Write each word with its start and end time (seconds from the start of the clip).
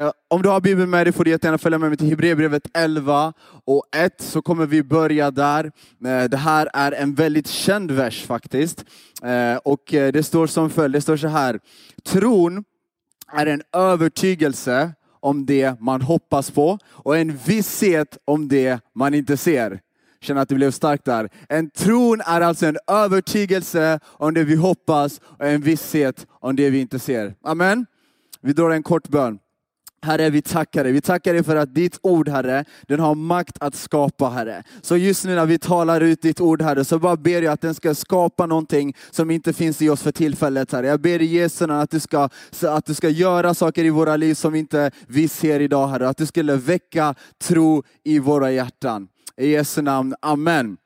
Eh, 0.00 0.10
om 0.28 0.42
du 0.42 0.48
har 0.48 0.60
Bibeln 0.60 0.90
med 0.90 1.06
dig 1.06 1.12
får 1.12 1.24
du 1.24 1.30
jättegärna 1.30 1.58
följa 1.58 1.78
med 1.78 1.90
mig 1.90 1.98
till 1.98 2.08
Hebreerbrevet 2.08 2.62
11 2.74 3.32
och 3.64 3.84
1, 3.96 4.22
så 4.22 4.42
kommer 4.42 4.66
vi 4.66 4.82
börja 4.82 5.30
där. 5.30 5.64
Eh, 6.04 6.24
det 6.24 6.36
här 6.36 6.68
är 6.72 6.92
en 6.92 7.14
väldigt 7.14 7.48
känd 7.48 7.90
vers 7.90 8.26
faktiskt. 8.26 8.84
Eh, 9.22 9.56
och 9.56 9.82
det 9.88 10.26
står 10.26 10.46
som 10.46 10.70
följer, 10.70 10.88
det 10.88 11.00
står 11.00 11.16
så 11.16 11.28
här. 11.28 11.60
Tron 12.04 12.64
är 13.32 13.46
en 13.46 13.62
övertygelse 13.72 14.92
om 15.20 15.46
det 15.46 15.80
man 15.80 16.02
hoppas 16.02 16.50
på 16.50 16.78
och 16.88 17.16
en 17.16 17.36
visshet 17.36 18.18
om 18.24 18.48
det 18.48 18.80
man 18.94 19.14
inte 19.14 19.36
ser. 19.36 19.80
Känner 20.20 20.40
att 20.40 20.48
det 20.48 20.54
blev 20.54 20.70
starkt 20.70 21.04
där. 21.04 21.28
En 21.48 21.70
tron 21.70 22.20
är 22.20 22.40
alltså 22.40 22.66
en 22.66 22.78
övertygelse 22.86 24.00
om 24.04 24.34
det 24.34 24.44
vi 24.44 24.54
hoppas 24.54 25.20
och 25.24 25.46
en 25.46 25.60
visshet 25.60 26.26
om 26.30 26.56
det 26.56 26.70
vi 26.70 26.80
inte 26.80 26.98
ser. 26.98 27.34
Amen. 27.42 27.86
Vi 28.40 28.52
drar 28.52 28.70
en 28.70 28.82
kort 28.82 29.08
bön. 29.08 29.38
Herre, 30.02 30.30
vi 30.30 30.42
tackar 30.42 30.84
dig. 30.84 30.92
Vi 30.92 31.00
tackar 31.00 31.32
dig 31.32 31.42
för 31.42 31.56
att 31.56 31.74
ditt 31.74 31.98
ord, 32.02 32.28
Herre, 32.28 32.64
den 32.82 33.00
har 33.00 33.14
makt 33.14 33.56
att 33.60 33.74
skapa, 33.74 34.28
Herre. 34.28 34.62
Så 34.82 34.96
just 34.96 35.24
nu 35.24 35.34
när 35.34 35.46
vi 35.46 35.58
talar 35.58 36.00
ut 36.00 36.22
ditt 36.22 36.40
ord, 36.40 36.62
Herre, 36.62 36.84
så 36.84 36.98
bara 36.98 37.16
ber 37.16 37.42
jag 37.42 37.52
att 37.52 37.60
den 37.60 37.74
ska 37.74 37.94
skapa 37.94 38.46
någonting 38.46 38.96
som 39.10 39.30
inte 39.30 39.52
finns 39.52 39.82
i 39.82 39.88
oss 39.88 40.02
för 40.02 40.12
tillfället, 40.12 40.72
Herre. 40.72 40.86
Jag 40.86 41.00
ber 41.00 41.22
i 41.22 41.24
Jesu 41.24 41.66
namn 41.66 41.80
att 41.80 41.90
du 41.90 42.00
ska, 42.00 42.28
att 42.62 42.86
du 42.86 42.94
ska 42.94 43.08
göra 43.08 43.54
saker 43.54 43.84
i 43.84 43.90
våra 43.90 44.16
liv 44.16 44.34
som 44.34 44.54
inte 44.54 44.90
vi 45.06 45.28
ser 45.28 45.60
idag, 45.60 45.88
Herre. 45.88 46.08
Att 46.08 46.16
du 46.16 46.26
skulle 46.26 46.56
väcka 46.56 47.14
tro 47.42 47.82
i 48.04 48.18
våra 48.18 48.50
hjärtan. 48.50 49.08
I 49.36 49.50
Jesu 49.50 49.82
namn, 49.82 50.14
Amen. 50.22 50.76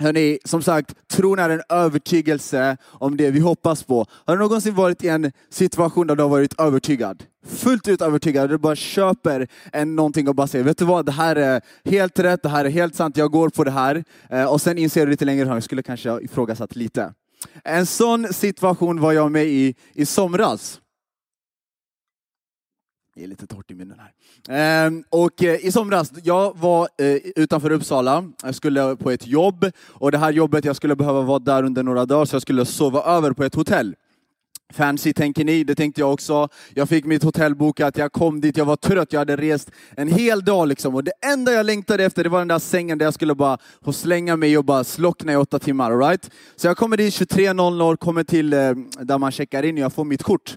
Hörrni, 0.00 0.38
som 0.44 0.62
sagt, 0.62 0.94
tron 1.08 1.38
är 1.38 1.50
en 1.50 1.62
övertygelse 1.68 2.76
om 2.84 3.16
det 3.16 3.30
vi 3.30 3.40
hoppas 3.40 3.82
på. 3.82 4.06
Har 4.10 4.36
du 4.36 4.42
någonsin 4.42 4.74
varit 4.74 5.04
i 5.04 5.08
en 5.08 5.32
situation 5.50 6.06
där 6.06 6.16
du 6.16 6.22
har 6.22 6.30
varit 6.30 6.60
övertygad? 6.60 7.22
Fullt 7.46 7.88
ut 7.88 8.02
övertygad, 8.02 8.50
du 8.50 8.58
bara 8.58 8.76
köper 8.76 9.48
en 9.72 9.96
någonting 9.96 10.28
och 10.28 10.34
bara 10.34 10.46
säger, 10.46 10.64
vet 10.64 10.78
du 10.78 10.84
vad, 10.84 11.06
det 11.06 11.12
här 11.12 11.36
är 11.36 11.60
helt 11.84 12.18
rätt, 12.18 12.42
det 12.42 12.48
här 12.48 12.64
är 12.64 12.70
helt 12.70 12.94
sant, 12.94 13.16
jag 13.16 13.30
går 13.30 13.48
på 13.48 13.64
det 13.64 13.70
här. 13.70 14.04
Eh, 14.30 14.44
och 14.44 14.60
sen 14.60 14.78
inser 14.78 15.06
du 15.06 15.10
lite 15.10 15.24
längre 15.24 15.46
fram, 15.46 15.54
jag 15.54 15.62
skulle 15.62 15.82
kanske 15.82 16.10
ha 16.10 16.20
ifrågasatt 16.20 16.76
lite. 16.76 17.12
En 17.64 17.86
sån 17.86 18.32
situation 18.32 19.00
var 19.00 19.12
jag 19.12 19.32
med 19.32 19.46
i 19.46 19.74
i 19.92 20.06
somras. 20.06 20.80
Det 23.18 23.24
är 23.24 23.28
lite 23.28 23.46
torrt 23.46 23.70
i 23.70 23.74
munnen 23.74 23.98
här. 23.98 24.86
Ehm, 24.86 25.04
och 25.08 25.42
eh, 25.42 25.66
i 25.66 25.72
somras, 25.72 26.12
jag 26.22 26.58
var 26.58 26.88
eh, 26.98 27.16
utanför 27.36 27.70
Uppsala, 27.70 28.30
jag 28.42 28.54
skulle 28.54 28.96
på 28.96 29.10
ett 29.10 29.26
jobb 29.26 29.70
och 29.88 30.12
det 30.12 30.18
här 30.18 30.32
jobbet, 30.32 30.64
jag 30.64 30.76
skulle 30.76 30.96
behöva 30.96 31.22
vara 31.22 31.38
där 31.38 31.62
under 31.62 31.82
några 31.82 32.06
dagar 32.06 32.24
så 32.24 32.34
jag 32.34 32.42
skulle 32.42 32.64
sova 32.64 33.02
över 33.02 33.32
på 33.32 33.44
ett 33.44 33.54
hotell. 33.54 33.94
Fancy 34.72 35.12
tänker 35.12 35.44
ni, 35.44 35.64
det 35.64 35.74
tänkte 35.74 36.00
jag 36.00 36.12
också. 36.12 36.48
Jag 36.74 36.88
fick 36.88 37.04
mitt 37.04 37.22
hotell 37.22 37.54
bokat, 37.54 37.96
jag 37.96 38.12
kom 38.12 38.40
dit, 38.40 38.56
jag 38.56 38.64
var 38.64 38.76
trött, 38.76 39.12
jag 39.12 39.20
hade 39.20 39.36
rest 39.36 39.70
en 39.96 40.08
hel 40.08 40.44
dag 40.44 40.68
liksom. 40.68 40.94
Och 40.94 41.04
det 41.04 41.12
enda 41.32 41.52
jag 41.52 41.66
längtade 41.66 42.04
efter 42.04 42.24
det 42.24 42.30
var 42.30 42.38
den 42.38 42.48
där 42.48 42.58
sängen 42.58 42.98
där 42.98 43.06
jag 43.06 43.14
skulle 43.14 43.34
bara 43.34 43.58
få 43.84 43.92
slänga 43.92 44.36
mig 44.36 44.58
och 44.58 44.64
bara 44.64 44.84
slockna 44.84 45.32
i 45.32 45.36
åtta 45.36 45.58
timmar. 45.58 45.90
All 45.90 45.98
right? 45.98 46.30
Så 46.56 46.66
jag 46.66 46.76
kommer 46.76 46.96
dit 46.96 47.14
23.00, 47.14 47.96
kommer 47.96 48.24
till 48.24 48.52
eh, 48.52 48.58
där 49.00 49.18
man 49.18 49.32
checkar 49.32 49.62
in 49.62 49.74
och 49.74 49.80
jag 49.80 49.92
får 49.92 50.04
mitt 50.04 50.22
kort. 50.22 50.56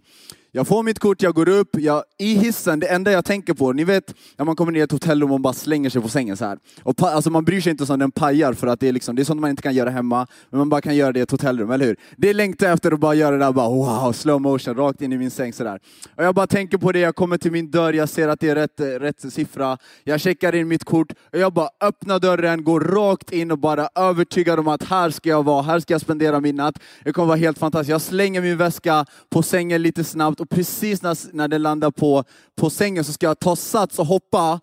Jag 0.53 0.67
får 0.67 0.83
mitt 0.83 0.99
kort, 0.99 1.21
jag 1.21 1.35
går 1.35 1.49
upp, 1.49 1.69
jag, 1.77 2.03
i 2.17 2.33
hissen, 2.33 2.80
det 2.80 2.88
enda 2.88 3.11
jag 3.11 3.25
tänker 3.25 3.53
på, 3.53 3.73
ni 3.73 3.83
vet 3.83 4.16
när 4.38 4.45
man 4.45 4.55
kommer 4.55 4.71
ner 4.71 4.80
i 4.80 4.83
ett 4.83 4.91
hotellrum 4.91 5.31
och 5.31 5.41
bara 5.41 5.53
slänger 5.53 5.89
sig 5.89 6.02
på 6.02 6.09
sängen 6.09 6.38
så 6.38 6.45
här. 6.45 6.57
Och 6.83 6.97
pa, 6.97 7.09
alltså 7.09 7.30
man 7.30 7.45
bryr 7.45 7.61
sig 7.61 7.71
inte 7.71 7.94
om 7.94 7.99
den 7.99 8.11
pajar 8.11 8.53
för 8.53 8.67
att 8.67 8.79
det 8.79 8.88
är, 8.88 8.91
liksom, 8.91 9.16
det 9.16 9.22
är 9.22 9.23
sånt 9.23 9.41
man 9.41 9.49
inte 9.49 9.61
kan 9.61 9.73
göra 9.73 9.89
hemma, 9.89 10.27
men 10.49 10.57
man 10.57 10.69
bara 10.69 10.81
kan 10.81 10.95
göra 10.95 11.11
det 11.11 11.19
i 11.19 11.22
ett 11.22 11.31
hotellrum, 11.31 11.72
eller 11.72 11.85
hur? 11.85 11.95
Det 12.17 12.33
längtar 12.33 12.66
jag 12.66 12.73
efter 12.73 12.91
att 12.91 12.99
bara 12.99 13.13
göra 13.13 13.31
det 13.38 13.45
där, 13.45 13.52
bara 13.52 13.69
wow, 13.69 14.11
slow 14.11 14.41
motion, 14.41 14.75
rakt 14.75 15.02
in 15.02 15.13
i 15.13 15.17
min 15.17 15.31
säng 15.31 15.53
sådär. 15.53 15.79
Och 16.16 16.23
jag 16.23 16.35
bara 16.35 16.47
tänker 16.47 16.77
på 16.77 16.91
det, 16.91 16.99
jag 16.99 17.16
kommer 17.16 17.38
till 17.38 17.52
min 17.52 17.72
dörr, 17.72 17.94
jag 17.94 18.09
ser 18.09 18.27
att 18.27 18.39
det 18.39 18.49
är 18.49 18.55
rätt, 18.55 18.79
rätt 18.79 19.33
siffra, 19.33 19.77
jag 20.03 20.22
checkar 20.22 20.55
in 20.55 20.67
mitt 20.67 20.83
kort, 20.83 21.11
och 21.33 21.39
jag 21.39 21.53
bara 21.53 21.69
öppnar 21.81 22.19
dörren, 22.19 22.63
går 22.63 22.79
rakt 22.79 23.31
in 23.31 23.52
och 23.52 23.59
bara 23.59 23.89
övertygad 23.95 24.59
om 24.59 24.67
att 24.67 24.83
här 24.83 25.09
ska 25.09 25.29
jag 25.29 25.44
vara, 25.44 25.61
här 25.61 25.79
ska 25.79 25.94
jag 25.94 26.01
spendera 26.01 26.39
min 26.39 26.56
natt. 26.56 26.79
Det 27.03 27.13
kommer 27.13 27.28
vara 27.28 27.38
helt 27.38 27.57
fantastiskt. 27.57 27.89
Jag 27.89 28.01
slänger 28.01 28.41
min 28.41 28.57
väska 28.57 29.06
på 29.29 29.44
sängen 29.44 29.81
lite 29.81 30.03
snabbt 30.03 30.41
och 30.41 30.50
precis 30.50 31.02
när, 31.02 31.35
när 31.35 31.47
den 31.47 31.62
landar 31.62 31.91
på, 31.91 32.24
på 32.56 32.69
sängen 32.69 33.03
så 33.03 33.13
ska 33.13 33.25
jag 33.25 33.40
ta 33.40 33.56
sats 33.56 34.00
och 34.00 34.06
hoppa. 34.06 34.59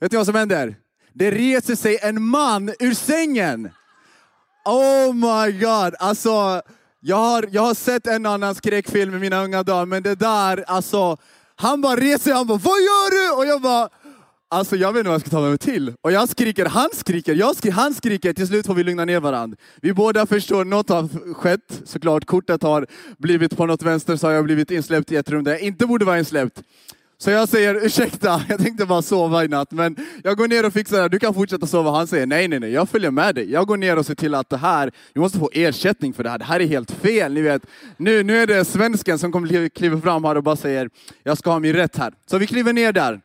Vet 0.00 0.12
ni 0.12 0.16
vad 0.16 0.26
som 0.26 0.34
händer? 0.34 0.76
Det 1.12 1.30
reser 1.30 1.74
sig 1.74 1.98
en 2.02 2.22
man 2.22 2.68
ur 2.78 2.94
sängen! 2.94 3.70
Oh 4.64 5.14
my 5.14 5.52
god! 5.52 5.94
Alltså, 5.98 6.62
jag 7.00 7.16
har, 7.16 7.48
jag 7.50 7.62
har 7.62 7.74
sett 7.74 8.06
en 8.06 8.26
annan 8.26 8.54
skräckfilm 8.54 9.14
i 9.14 9.18
mina 9.18 9.44
unga 9.44 9.62
dagar, 9.62 9.86
men 9.86 10.02
det 10.02 10.14
där, 10.14 10.64
alltså, 10.66 11.16
han 11.56 11.80
bara 11.80 11.96
reser 11.96 12.18
sig, 12.18 12.32
han 12.32 12.46
bara 12.46 12.58
Vad 12.58 12.80
gör 12.80 13.10
du? 13.10 13.36
Och 13.36 13.46
jag 13.46 13.62
bara, 13.62 13.88
alltså 14.48 14.76
jag 14.76 14.92
vet 14.92 14.98
inte 15.00 15.08
vad 15.08 15.14
jag 15.14 15.20
ska 15.20 15.30
ta 15.30 15.40
mig 15.40 15.58
till. 15.58 15.94
Och 16.00 16.12
jag 16.12 16.28
skriker, 16.28 16.66
han 16.66 16.88
skriker, 16.92 17.34
jag 17.34 17.56
skriker, 17.56 17.76
han 17.76 17.94
skriker, 17.94 18.32
till 18.32 18.46
slut 18.46 18.66
får 18.66 18.74
vi 18.74 18.84
lugna 18.84 19.04
ner 19.04 19.20
varandra. 19.20 19.58
Vi 19.82 19.92
båda 19.92 20.26
förstår, 20.26 20.64
något 20.64 20.88
har 20.88 21.34
skett, 21.34 21.82
såklart, 21.84 22.24
kortet 22.24 22.62
har 22.62 22.86
blivit 23.18 23.56
på 23.56 23.66
något 23.66 23.82
vänster 23.82 24.16
så 24.16 24.26
har 24.26 24.34
jag 24.34 24.44
blivit 24.44 24.70
insläppt 24.70 25.12
i 25.12 25.16
ett 25.16 25.30
rum 25.30 25.44
där 25.44 25.52
jag 25.52 25.60
inte 25.60 25.86
borde 25.86 26.04
vara 26.04 26.18
insläppt. 26.18 26.62
Så 27.20 27.30
jag 27.30 27.48
säger 27.48 27.86
ursäkta, 27.86 28.42
jag 28.48 28.60
tänkte 28.60 28.86
bara 28.86 29.02
sova 29.02 29.44
i 29.44 29.48
natt, 29.48 29.70
men 29.70 29.96
jag 30.24 30.36
går 30.36 30.48
ner 30.48 30.66
och 30.66 30.72
fixar 30.72 31.02
det, 31.02 31.08
du 31.08 31.18
kan 31.18 31.34
fortsätta 31.34 31.66
sova. 31.66 31.90
Han 31.90 32.06
säger 32.06 32.26
nej, 32.26 32.48
nej, 32.48 32.60
nej, 32.60 32.72
jag 32.72 32.88
följer 32.88 33.10
med 33.10 33.34
dig. 33.34 33.50
Jag 33.50 33.66
går 33.66 33.76
ner 33.76 33.98
och 33.98 34.06
ser 34.06 34.14
till 34.14 34.34
att 34.34 34.50
det 34.50 34.56
här, 34.56 34.90
vi 35.14 35.20
måste 35.20 35.38
få 35.38 35.50
ersättning 35.52 36.12
för 36.12 36.22
det 36.24 36.30
här, 36.30 36.38
det 36.38 36.44
här 36.44 36.60
är 36.60 36.66
helt 36.66 36.90
fel. 36.90 37.34
Ni 37.34 37.40
vet, 37.40 37.62
nu, 37.96 38.22
nu 38.22 38.38
är 38.38 38.46
det 38.46 38.64
svensken 38.64 39.18
som 39.18 39.32
kommer 39.32 39.68
kliva 39.68 40.00
fram 40.00 40.24
här 40.24 40.34
och 40.34 40.42
bara 40.42 40.56
säger, 40.56 40.90
jag 41.22 41.38
ska 41.38 41.50
ha 41.50 41.58
min 41.58 41.72
rätt 41.72 41.96
här. 41.96 42.14
Så 42.30 42.38
vi 42.38 42.46
kliver 42.46 42.72
ner 42.72 42.92
där. 42.92 43.20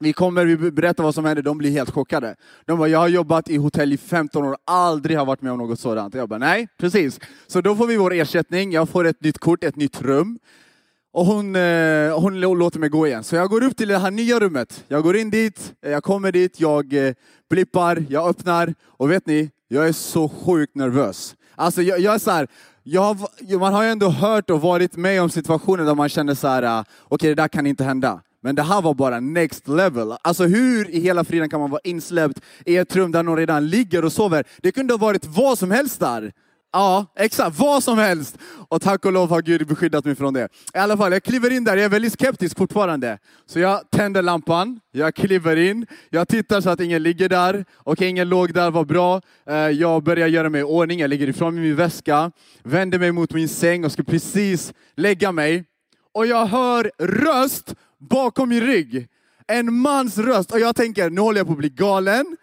Vi 0.00 0.12
kommer, 0.12 0.44
vi 0.44 0.70
berättar 0.70 1.04
vad 1.04 1.14
som 1.14 1.24
händer, 1.24 1.42
de 1.42 1.58
blir 1.58 1.70
helt 1.70 1.90
chockade. 1.90 2.36
De 2.64 2.78
bara, 2.78 2.88
jag 2.88 2.98
har 2.98 3.08
jobbat 3.08 3.48
i 3.50 3.56
hotell 3.56 3.92
i 3.92 3.96
15 3.96 4.44
år, 4.44 4.56
aldrig 4.64 5.18
har 5.18 5.26
varit 5.26 5.42
med 5.42 5.52
om 5.52 5.58
något 5.58 5.80
sådant. 5.80 6.14
Jag 6.14 6.28
bara, 6.28 6.38
nej, 6.38 6.68
precis. 6.78 7.20
Så 7.46 7.60
då 7.60 7.76
får 7.76 7.86
vi 7.86 7.96
vår 7.96 8.12
ersättning, 8.14 8.72
jag 8.72 8.88
får 8.88 9.06
ett 9.06 9.22
nytt 9.22 9.38
kort, 9.38 9.64
ett 9.64 9.76
nytt 9.76 10.02
rum. 10.02 10.38
Och 11.12 11.26
hon, 11.26 11.56
eh, 11.56 12.20
hon 12.20 12.40
låter 12.40 12.78
mig 12.78 12.88
gå 12.88 13.06
igen. 13.06 13.24
Så 13.24 13.36
jag 13.36 13.50
går 13.50 13.62
upp 13.64 13.76
till 13.76 13.88
det 13.88 13.98
här 13.98 14.10
nya 14.10 14.40
rummet. 14.40 14.84
Jag 14.88 15.02
går 15.02 15.16
in 15.16 15.30
dit, 15.30 15.72
jag 15.80 16.02
kommer 16.02 16.32
dit, 16.32 16.60
jag 16.60 17.06
eh, 17.08 17.14
blippar, 17.50 18.04
jag 18.08 18.28
öppnar. 18.28 18.74
Och 18.86 19.10
vet 19.10 19.26
ni, 19.26 19.50
jag 19.68 19.88
är 19.88 19.92
så 19.92 20.28
sjukt 20.28 20.74
nervös. 20.74 21.34
Alltså 21.54 21.82
jag, 21.82 22.00
jag 22.00 22.14
är 22.14 22.18
så 22.18 22.30
här, 22.30 22.48
jag, 22.82 23.02
har- 23.02 23.58
man 23.58 23.72
har 23.74 23.82
ju 23.82 23.88
ändå 23.90 24.08
hört 24.08 24.50
och 24.50 24.60
varit 24.60 24.96
med 24.96 25.22
om 25.22 25.30
situationer 25.30 25.84
där 25.84 25.94
man 25.94 26.08
känner 26.08 26.34
så 26.34 26.48
här, 26.48 26.62
okej 26.80 26.84
okej 27.08 27.28
det 27.28 27.34
där 27.42 27.48
kan 27.48 27.66
inte 27.66 27.84
hända. 27.84 28.20
Men 28.42 28.54
det 28.54 28.62
här 28.62 28.82
var 28.82 28.94
bara 28.94 29.20
next 29.20 29.68
level. 29.68 30.14
Alltså 30.22 30.44
hur 30.44 30.90
i 30.90 31.00
hela 31.00 31.24
friden 31.24 31.48
kan 31.48 31.60
man 31.60 31.70
vara 31.70 31.80
insläppt 31.84 32.40
i 32.66 32.76
ett 32.76 32.96
rum 32.96 33.12
där 33.12 33.22
någon 33.22 33.36
redan 33.36 33.68
ligger 33.68 34.04
och 34.04 34.12
sover? 34.12 34.44
Det 34.62 34.72
kunde 34.72 34.92
ha 34.92 34.98
varit 34.98 35.26
vad 35.26 35.58
som 35.58 35.70
helst 35.70 36.00
där. 36.00 36.32
Ja, 36.72 37.06
exakt. 37.16 37.58
Vad 37.58 37.84
som 37.84 37.98
helst. 37.98 38.38
Och 38.68 38.82
tack 38.82 39.04
och 39.04 39.12
lov 39.12 39.30
har 39.30 39.42
Gud 39.42 39.66
beskyddat 39.66 40.04
mig 40.04 40.14
från 40.14 40.34
det. 40.34 40.48
I 40.74 40.78
alla 40.78 40.96
fall, 40.96 41.12
jag 41.12 41.22
kliver 41.22 41.50
in 41.52 41.64
där. 41.64 41.76
Jag 41.76 41.84
är 41.84 41.88
väldigt 41.88 42.12
skeptisk 42.12 42.58
fortfarande. 42.58 43.18
Så 43.46 43.58
jag 43.58 43.90
tänder 43.90 44.22
lampan, 44.22 44.80
jag 44.92 45.14
kliver 45.14 45.56
in, 45.56 45.86
jag 46.10 46.28
tittar 46.28 46.60
så 46.60 46.70
att 46.70 46.80
ingen 46.80 47.02
ligger 47.02 47.28
där. 47.28 47.64
Okej, 47.76 48.08
ingen 48.08 48.28
låg 48.28 48.54
där, 48.54 48.70
vad 48.70 48.86
bra. 48.86 49.20
Eh, 49.46 49.56
jag 49.56 50.02
börjar 50.02 50.28
göra 50.28 50.48
mig 50.48 50.60
i 50.60 50.64
ordning, 50.64 51.00
jag 51.00 51.10
lägger 51.10 51.28
ifrån 51.28 51.54
mig 51.54 51.64
min 51.64 51.76
väska, 51.76 52.30
vänder 52.62 52.98
mig 52.98 53.12
mot 53.12 53.32
min 53.32 53.48
säng 53.48 53.84
och 53.84 53.92
ska 53.92 54.02
precis 54.02 54.72
lägga 54.96 55.32
mig. 55.32 55.64
Och 56.14 56.26
jag 56.26 56.46
hör 56.46 56.90
röst 56.98 57.74
bakom 57.98 58.48
min 58.48 58.60
rygg. 58.60 59.08
En 59.46 59.74
mans 59.74 60.18
röst. 60.18 60.52
Och 60.52 60.60
jag 60.60 60.76
tänker, 60.76 61.10
nu 61.10 61.20
håller 61.20 61.40
jag 61.40 61.46
på 61.46 61.52
att 61.52 61.58
bli 61.58 61.68
galen. 61.68 62.36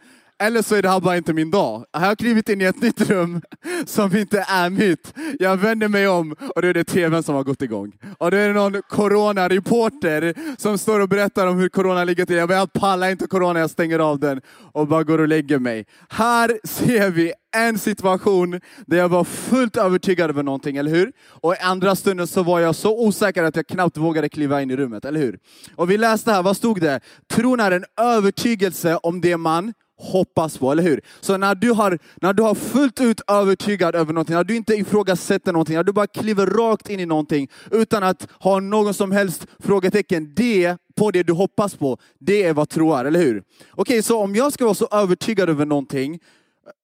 Eller 0.43 0.61
så 0.61 0.75
är 0.75 0.81
det 0.81 0.89
här 0.89 0.99
bara 0.99 1.17
inte 1.17 1.33
min 1.33 1.51
dag. 1.51 1.85
Jag 1.91 1.99
har 1.99 2.15
klivit 2.15 2.49
in 2.49 2.61
i 2.61 2.63
ett 2.63 2.81
nytt 2.81 3.09
rum 3.09 3.41
som 3.85 4.15
inte 4.15 4.45
är 4.47 4.69
mitt. 4.69 5.13
Jag 5.39 5.57
vänder 5.57 5.87
mig 5.87 6.07
om 6.07 6.35
och 6.55 6.61
då 6.61 6.67
är 6.67 6.73
det 6.73 6.83
tvn 6.83 7.23
som 7.23 7.35
har 7.35 7.43
gått 7.43 7.61
igång. 7.61 7.91
Och 8.17 8.31
då 8.31 8.37
är 8.37 8.47
det 8.47 8.53
någon 8.53 8.81
coronareporter 8.89 10.33
som 10.57 10.77
står 10.77 10.99
och 10.99 11.09
berättar 11.09 11.47
om 11.47 11.57
hur 11.57 11.69
corona 11.69 12.03
ligger 12.03 12.25
till. 12.25 12.35
Jag 12.35 12.49
bara, 12.49 12.57
jag 12.57 12.73
pallar 12.73 13.09
inte 13.09 13.27
corona, 13.27 13.59
jag 13.59 13.69
stänger 13.69 13.99
av 13.99 14.19
den 14.19 14.41
och 14.73 14.87
bara 14.87 15.03
går 15.03 15.19
och 15.19 15.27
lägger 15.27 15.59
mig. 15.59 15.85
Här 16.09 16.59
ser 16.63 17.09
vi 17.09 17.33
en 17.55 17.79
situation 17.79 18.61
där 18.85 18.97
jag 18.97 19.09
var 19.09 19.23
fullt 19.23 19.77
övertygad 19.77 20.29
över 20.29 20.43
någonting, 20.43 20.77
eller 20.77 20.91
hur? 20.91 21.11
Och 21.27 21.53
i 21.53 21.57
andra 21.57 21.95
stunden 21.95 22.27
så 22.27 22.43
var 22.43 22.59
jag 22.59 22.75
så 22.75 23.05
osäker 23.05 23.43
att 23.43 23.55
jag 23.55 23.67
knappt 23.67 23.97
vågade 23.97 24.29
kliva 24.29 24.61
in 24.61 24.71
i 24.71 24.75
rummet, 24.75 25.05
eller 25.05 25.19
hur? 25.19 25.39
Och 25.75 25.91
vi 25.91 25.97
läste 25.97 26.31
här, 26.31 26.43
vad 26.43 26.57
stod 26.57 26.81
det? 26.81 26.99
Tron 27.31 27.59
är 27.59 27.71
en 27.71 27.85
övertygelse 28.01 28.97
om 28.97 29.21
det 29.21 29.37
man 29.37 29.73
hoppas 29.97 30.57
på, 30.57 30.71
eller 30.71 30.83
hur? 30.83 31.01
Så 31.21 31.37
när 31.37 31.55
du 31.55 31.71
har, 31.71 31.99
när 32.15 32.33
du 32.33 32.43
har 32.43 32.55
fullt 32.55 33.01
ut 33.01 33.21
övertygad 33.27 33.95
över 33.95 34.13
någonting, 34.13 34.35
när 34.35 34.43
du 34.43 34.55
inte 34.55 34.73
ifrågasätter 34.73 35.51
någonting, 35.51 35.75
när 35.75 35.83
du 35.83 35.91
bara 35.91 36.07
kliver 36.07 36.45
rakt 36.45 36.89
in 36.89 36.99
i 36.99 37.05
någonting 37.05 37.49
utan 37.71 38.03
att 38.03 38.27
ha 38.39 38.59
någon 38.59 38.93
som 38.93 39.11
helst 39.11 39.47
frågetecken, 39.59 40.33
det 40.35 40.77
på 40.95 41.11
det 41.11 41.23
du 41.23 41.33
hoppas 41.33 41.75
på, 41.75 41.97
det 42.19 42.43
är 42.43 42.53
vad 42.53 42.69
tro 42.69 42.93
är, 42.93 43.05
eller 43.05 43.19
hur? 43.19 43.43
Okej, 43.71 44.01
så 44.01 44.19
om 44.19 44.35
jag 44.35 44.53
ska 44.53 44.65
vara 44.65 44.75
så 44.75 44.87
övertygad 44.91 45.49
över 45.49 45.65
någonting, 45.65 46.19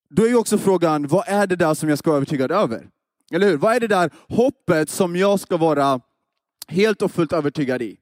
då 0.09 0.23
är 0.23 0.27
ju 0.27 0.35
också 0.35 0.57
frågan, 0.57 1.07
vad 1.07 1.23
är 1.27 1.47
det 1.47 1.55
där 1.55 1.73
som 1.73 1.89
jag 1.89 1.97
ska 1.97 2.09
vara 2.09 2.17
övertygad 2.17 2.51
över? 2.51 2.87
Eller 3.33 3.47
hur? 3.47 3.57
Vad 3.57 3.75
är 3.75 3.79
det 3.79 3.87
där 3.87 4.11
hoppet 4.29 4.89
som 4.89 5.15
jag 5.15 5.39
ska 5.39 5.57
vara 5.57 5.99
helt 6.67 7.01
och 7.01 7.11
fullt 7.11 7.33
övertygad 7.33 7.81
i? 7.81 7.97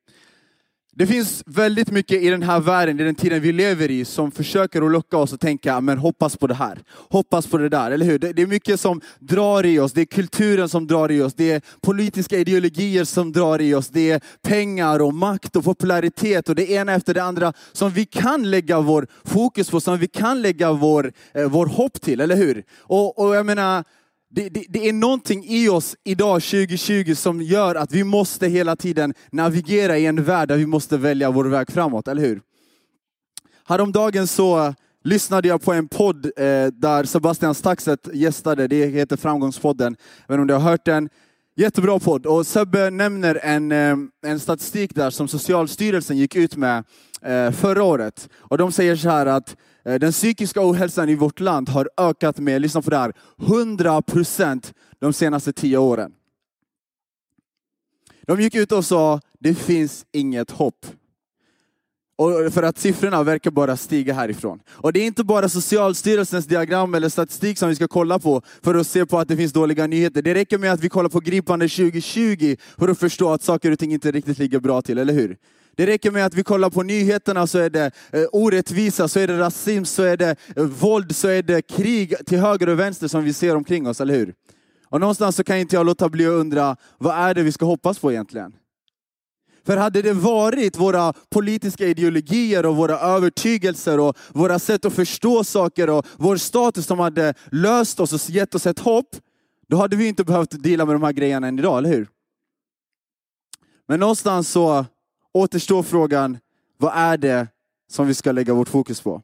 Det 1.00 1.08
finns 1.08 1.44
väldigt 1.46 1.92
mycket 1.92 2.22
i 2.22 2.30
den 2.30 2.44
här 2.44 2.60
världen, 2.60 3.00
i 3.00 3.04
den 3.04 3.16
tiden 3.16 3.42
vi 3.42 3.52
lever 3.52 3.92
i, 3.92 4.06
som 4.06 4.32
försöker 4.32 4.82
att 4.82 4.92
locka 4.92 5.18
oss 5.18 5.34
att 5.34 5.40
tänka, 5.40 5.82
men 5.82 5.98
hoppas 5.98 6.38
på 6.38 6.48
det 6.48 6.54
här, 6.54 6.80
hoppas 7.10 7.48
på 7.48 7.58
det 7.58 7.70
där, 7.70 7.92
eller 7.92 8.06
hur? 8.06 8.20
Det, 8.20 8.34
det 8.34 8.42
är 8.42 8.48
mycket 8.48 8.80
som 8.80 9.02
drar 9.20 9.66
i 9.66 9.80
oss, 9.80 9.94
det 9.94 10.02
är 10.02 10.06
kulturen 10.06 10.70
som 10.70 10.88
drar 10.88 11.12
i 11.12 11.22
oss, 11.22 11.34
det 11.34 11.52
är 11.52 11.62
politiska 11.82 12.38
ideologier 12.38 13.04
som 13.04 13.32
drar 13.32 13.62
i 13.62 13.74
oss, 13.74 13.88
det 13.88 14.12
är 14.12 14.22
pengar 14.42 15.02
och 15.02 15.14
makt 15.14 15.56
och 15.56 15.64
popularitet 15.64 16.50
och 16.50 16.56
det 16.56 16.72
ena 16.72 16.94
efter 16.94 17.14
det 17.14 17.24
andra 17.24 17.54
som 17.72 17.92
vi 17.92 18.06
kan 18.06 18.52
lägga 18.52 18.80
vår 18.80 19.08
fokus 19.24 19.70
på, 19.70 19.82
som 19.82 19.98
vi 19.98 20.08
kan 20.08 20.42
lägga 20.42 20.72
vår, 20.72 21.12
eh, 21.34 21.50
vår 21.50 21.66
hopp 21.66 22.02
till, 22.02 22.22
eller 22.22 22.36
hur? 22.36 22.64
Och, 22.80 23.20
och 23.20 23.36
jag 23.36 23.46
menar, 23.46 23.84
det, 24.32 24.50
det, 24.50 24.66
det, 24.70 24.90
är 24.90 24.94
någonting 24.94 25.46
i 25.48 25.70
oss 25.70 25.96
idag 26.04 26.42
2020 26.42 27.14
som 27.16 27.42
gör 27.42 27.76
att 27.76 27.92
vi 27.92 28.04
måste 28.04 28.48
hela 28.48 28.76
tiden 28.76 29.14
navigera 29.32 29.98
i 29.98 30.06
en 30.06 30.24
värld 30.24 30.48
där 30.48 30.58
vi 30.58 30.66
måste 30.66 30.98
välja 30.98 31.32
vår 31.32 31.46
väg 31.46 31.72
framåt, 31.72 32.08
eller 32.08 32.22
hur? 32.22 32.42
Häromdagen 33.66 34.28
så 34.28 34.74
lyssnade 35.04 35.48
jag 35.48 35.62
på 35.62 35.74
en 35.74 35.88
podd 35.88 36.26
eh, 36.26 36.68
där 36.74 37.04
Sebastian 37.04 37.56
Staxet 37.56 38.10
gästade, 38.14 38.68
det 38.68 38.86
heter 38.86 39.18
Framgångspodden. 39.18 39.96
Jag 40.28 40.28
vet 40.28 40.34
inte 40.34 40.42
om 40.42 40.48
du 40.48 40.54
har 40.54 40.72
hört 40.72 40.86
den? 40.86 41.10
Jättebra 41.56 42.00
podd. 42.00 42.26
Och 42.26 42.48
Sebbe 42.48 42.90
nämner 42.90 43.40
en, 43.44 43.72
eh, 43.72 43.96
en 44.26 44.40
statistik 44.40 44.96
där 44.96 45.10
som 45.10 45.28
Socialstyrelsen 45.28 46.18
gick 46.18 46.36
ut 46.36 46.56
med 46.56 46.84
eh, 47.22 47.52
förra 47.52 47.84
året. 47.84 48.30
Och 48.38 48.58
de 48.58 48.72
säger 48.72 48.96
så 48.96 49.10
här 49.10 49.26
att 49.26 49.56
Eh, 49.90 50.00
den 50.00 50.12
psykiska 50.12 50.70
ohälsan 50.70 51.10
i 51.10 51.16
vårt 51.16 51.40
land 51.40 51.70
har 51.70 51.90
ökat 51.98 52.38
med, 52.38 52.62
lyssna 52.62 52.82
på 52.82 52.90
det 52.90 52.98
här, 52.98 53.14
100 53.42 54.02
procent 54.02 54.74
de 55.00 55.14
senaste 55.14 55.54
tio 55.54 55.78
åren. 55.78 56.12
De 58.22 58.42
gick 58.42 58.56
ut 58.56 58.72
och 58.72 58.86
sa, 58.86 59.22
det 59.40 59.56
finns 59.56 60.06
inget 60.12 60.52
hopp. 60.52 60.86
Och 62.18 62.54
för 62.54 62.64
att 62.64 62.78
siffrorna 62.78 63.24
verkar 63.24 63.52
bara 63.52 63.78
stiga 63.78 64.14
härifrån. 64.14 64.60
Och 64.70 64.94
det 64.94 65.00
är 65.00 65.06
inte 65.06 65.24
bara 65.24 65.50
Socialstyrelsens 65.50 66.46
diagram 66.46 66.96
eller 66.96 67.10
statistik 67.10 67.58
som 67.58 67.70
vi 67.70 67.76
ska 67.76 67.88
kolla 67.88 68.20
på 68.20 68.42
för 68.62 68.76
att 68.76 68.88
se 68.88 69.06
på 69.06 69.20
att 69.20 69.28
det 69.28 69.38
finns 69.38 69.54
dåliga 69.54 69.88
nyheter. 69.88 70.22
Det 70.22 70.34
räcker 70.34 70.58
med 70.58 70.74
att 70.74 70.80
vi 70.80 70.90
kollar 70.90 71.10
på 71.10 71.20
Gripande 71.20 71.70
2020 71.70 72.56
för 72.78 72.88
att 72.88 73.00
förstå 73.00 73.32
att 73.32 73.44
saker 73.44 73.72
och 73.72 73.80
ting 73.80 73.94
inte 73.94 74.12
riktigt 74.12 74.38
ligger 74.38 74.60
bra 74.60 74.82
till, 74.82 74.98
eller 74.98 75.14
hur? 75.14 75.38
Det 75.80 75.86
räcker 75.86 76.12
med 76.12 76.26
att 76.26 76.34
vi 76.34 76.44
kollar 76.44 76.70
på 76.70 76.84
nyheterna 76.84 77.48
så 77.48 77.58
är 77.58 77.70
det 77.70 77.92
eh, 78.12 78.26
orättvisa, 78.32 79.08
så 79.08 79.20
är 79.20 79.28
det 79.28 79.40
rasism, 79.40 79.86
så 79.86 80.04
är 80.04 80.18
det 80.18 80.36
eh, 80.56 80.64
våld, 80.64 81.16
så 81.16 81.28
är 81.28 81.44
det 81.44 81.62
krig 81.62 82.16
till 82.26 82.40
höger 82.40 82.70
och 82.70 82.80
vänster 82.80 83.08
som 83.08 83.24
vi 83.24 83.34
ser 83.34 83.56
omkring 83.56 83.88
oss, 83.88 84.02
eller 84.02 84.16
hur? 84.16 84.34
Och 84.90 85.00
någonstans 85.00 85.36
så 85.36 85.44
kan 85.44 85.58
inte 85.58 85.76
jag 85.76 85.86
låta 85.86 86.10
bli 86.10 86.26
att 86.26 86.32
undra, 86.32 86.76
vad 86.98 87.16
är 87.16 87.34
det 87.34 87.44
vi 87.44 87.52
ska 87.52 87.66
hoppas 87.66 88.00
på 88.00 88.12
egentligen? 88.12 88.54
För 89.66 89.78
hade 89.78 90.02
det 90.02 90.14
varit 90.14 90.78
våra 90.78 91.14
politiska 91.30 91.88
ideologier 91.88 92.66
och 92.66 92.76
våra 92.76 93.00
övertygelser 93.00 94.00
och 94.00 94.18
våra 94.30 94.60
sätt 94.60 94.86
att 94.86 94.94
förstå 94.94 95.44
saker 95.44 95.90
och 95.90 96.06
vår 96.18 96.38
status 96.38 96.86
som 96.86 97.00
hade 97.00 97.34
löst 97.52 98.00
oss 98.00 98.14
och 98.14 98.30
gett 98.30 98.56
oss 98.56 98.68
ett 98.68 98.80
hopp, 98.80 99.16
då 99.68 99.78
hade 99.78 99.96
vi 99.96 100.08
inte 100.08 100.24
behövt 100.24 100.64
dela 100.64 100.86
med 100.86 100.96
de 100.96 101.04
här 101.04 101.14
grejerna 101.14 101.48
än 101.48 101.60
idag, 101.60 101.78
eller 101.78 101.90
hur? 101.90 102.08
Men 103.88 104.00
någonstans 104.00 104.50
så 104.50 104.86
återstår 105.34 105.84
frågan, 105.84 106.38
vad 106.78 106.94
är 106.96 107.18
det 107.18 107.48
som 107.88 108.08
vi 108.08 108.14
ska 108.14 108.32
lägga 108.32 108.54
vårt 108.54 108.70
fokus 108.70 109.02
på? 109.02 109.22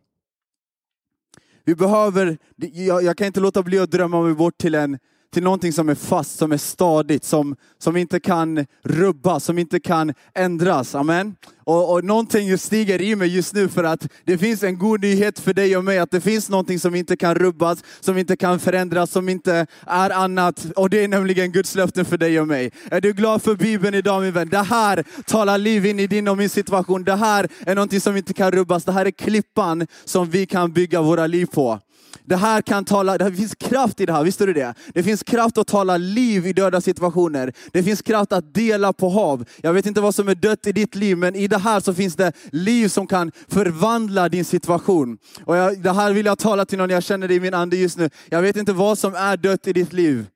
Vi 1.63 1.75
behöver, 1.75 2.37
jag, 2.55 3.03
jag 3.03 3.17
kan 3.17 3.27
inte 3.27 3.39
låta 3.39 3.63
bli 3.63 3.79
att 3.79 3.91
drömma 3.91 4.21
mig 4.21 4.33
bort 4.33 4.57
till 4.57 4.75
en 4.75 4.99
till 5.35 5.43
någonting 5.43 5.73
som 5.73 5.89
är 5.89 5.95
fast, 5.95 6.37
som 6.37 6.51
är 6.51 6.57
stadigt, 6.57 7.23
som, 7.23 7.55
som 7.77 7.97
inte 7.97 8.19
kan 8.19 8.65
rubbas, 8.83 9.43
som 9.43 9.57
inte 9.59 9.79
kan 9.79 10.13
ändras. 10.33 10.95
Amen. 10.95 11.35
Och, 11.63 11.93
och 11.93 12.03
någonting 12.03 12.57
stiger 12.57 13.01
i 13.01 13.15
mig 13.15 13.35
just 13.35 13.53
nu 13.53 13.67
för 13.67 13.83
att 13.83 14.07
det 14.25 14.37
finns 14.37 14.63
en 14.63 14.77
god 14.77 15.01
nyhet 15.01 15.39
för 15.39 15.53
dig 15.53 15.77
och 15.77 15.83
mig, 15.83 15.99
att 15.99 16.11
det 16.11 16.21
finns 16.21 16.49
någonting 16.49 16.79
som 16.79 16.95
inte 16.95 17.17
kan 17.17 17.35
rubbas, 17.35 17.83
som 17.99 18.17
inte 18.17 18.35
kan 18.35 18.59
förändras, 18.59 19.11
som 19.11 19.29
inte 19.29 19.67
är 19.87 20.09
annat. 20.09 20.65
Och 20.75 20.89
det 20.89 21.03
är 21.03 21.07
nämligen 21.07 21.51
Guds 21.51 21.75
löften 21.75 22.05
för 22.05 22.17
dig 22.17 22.39
och 22.39 22.47
mig. 22.47 22.71
Är 22.91 23.01
du 23.01 23.13
glad 23.13 23.41
för 23.41 23.55
Bibeln 23.55 23.95
idag 23.95 24.21
min 24.21 24.33
vän? 24.33 24.49
Det 24.49 24.63
här 24.63 25.03
talar 25.25 25.57
liv 25.57 25.85
in 25.85 25.99
i 25.99 26.07
din 26.07 26.27
och 26.27 26.37
min 26.37 26.49
situation. 26.49 27.03
Det 27.03 27.15
här 27.15 27.47
är 27.65 27.75
någonting 27.75 28.01
som 28.01 28.17
inte 28.17 28.33
kan 28.33 28.51
rubbas. 28.51 28.83
Det 28.83 28.91
här 28.91 29.05
är 29.05 29.11
klippan 29.11 29.87
som 30.05 30.29
vi 30.29 30.45
kan 30.45 30.73
bygga 30.73 31.01
våra 31.01 31.27
liv 31.27 31.45
på. 31.45 31.79
Det 32.27 32.35
här 32.35 32.61
kan 32.61 32.85
tala, 32.85 33.17
det 33.17 33.33
finns 33.33 33.55
kraft 33.55 33.99
i 33.99 34.05
det 34.05 34.13
här, 34.13 34.23
visste 34.23 34.45
du 34.45 34.53
det? 34.53 34.73
Det 34.93 35.03
finns 35.03 35.23
kraft 35.23 35.57
att 35.57 35.67
tala 35.67 35.97
liv 35.97 36.47
i 36.47 36.53
döda 36.53 36.81
situationer. 36.81 37.53
Det 37.71 37.83
finns 37.83 38.01
kraft 38.01 38.31
att 38.31 38.53
dela 38.53 38.93
på 38.93 39.09
hav. 39.09 39.45
Jag 39.61 39.73
vet 39.73 39.85
inte 39.85 40.01
vad 40.01 40.15
som 40.15 40.27
är 40.27 40.35
dött 40.35 40.67
i 40.67 40.71
ditt 40.71 40.95
liv, 40.95 41.17
men 41.17 41.35
i 41.35 41.47
det 41.47 41.57
här 41.57 41.79
så 41.79 41.93
finns 41.93 42.15
det 42.15 42.33
liv 42.51 42.87
som 42.87 43.07
kan 43.07 43.31
förvandla 43.47 44.29
din 44.29 44.45
situation. 44.45 45.17
Och 45.45 45.57
jag, 45.57 45.81
det 45.81 45.91
här 45.91 46.13
vill 46.13 46.25
jag 46.25 46.39
tala 46.39 46.65
till 46.65 46.77
någon, 46.77 46.89
jag 46.89 47.03
känner 47.03 47.27
det 47.27 47.33
i 47.33 47.39
min 47.39 47.53
ande 47.53 47.77
just 47.77 47.97
nu. 47.97 48.09
Jag 48.29 48.41
vet 48.41 48.55
inte 48.55 48.73
vad 48.73 48.97
som 48.97 49.15
är 49.15 49.37
dött 49.37 49.67
i 49.67 49.73
ditt 49.73 49.93
liv. 49.93 50.27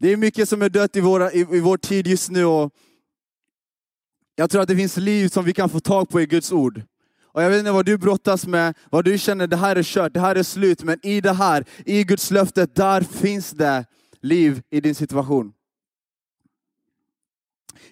Det 0.00 0.12
är 0.12 0.16
mycket 0.16 0.48
som 0.48 0.62
är 0.62 0.68
dött 0.68 0.96
i, 0.96 1.00
våra, 1.00 1.32
i, 1.32 1.40
i 1.40 1.60
vår 1.60 1.76
tid 1.76 2.06
just 2.06 2.30
nu. 2.30 2.44
Och 2.44 2.70
jag 4.36 4.50
tror 4.50 4.62
att 4.62 4.68
det 4.68 4.76
finns 4.76 4.96
liv 4.96 5.28
som 5.28 5.44
vi 5.44 5.52
kan 5.52 5.68
få 5.68 5.80
tag 5.80 6.08
på 6.08 6.20
i 6.20 6.26
Guds 6.26 6.52
ord. 6.52 6.82
Och 7.34 7.42
jag 7.42 7.50
vet 7.50 7.58
inte 7.58 7.72
vad 7.72 7.86
du 7.86 7.98
brottas 7.98 8.46
med, 8.46 8.74
vad 8.90 9.04
du 9.04 9.18
känner, 9.18 9.46
det 9.46 9.56
här 9.56 9.76
är 9.76 9.82
kört, 9.82 10.14
det 10.14 10.20
här 10.20 10.36
är 10.36 10.42
slut. 10.42 10.82
Men 10.82 11.06
i 11.06 11.20
det 11.20 11.32
här, 11.32 11.64
i 11.84 12.04
Guds 12.04 12.30
löfte, 12.30 12.66
där 12.66 13.00
finns 13.00 13.50
det 13.50 13.84
liv 14.20 14.62
i 14.70 14.80
din 14.80 14.94
situation. 14.94 15.52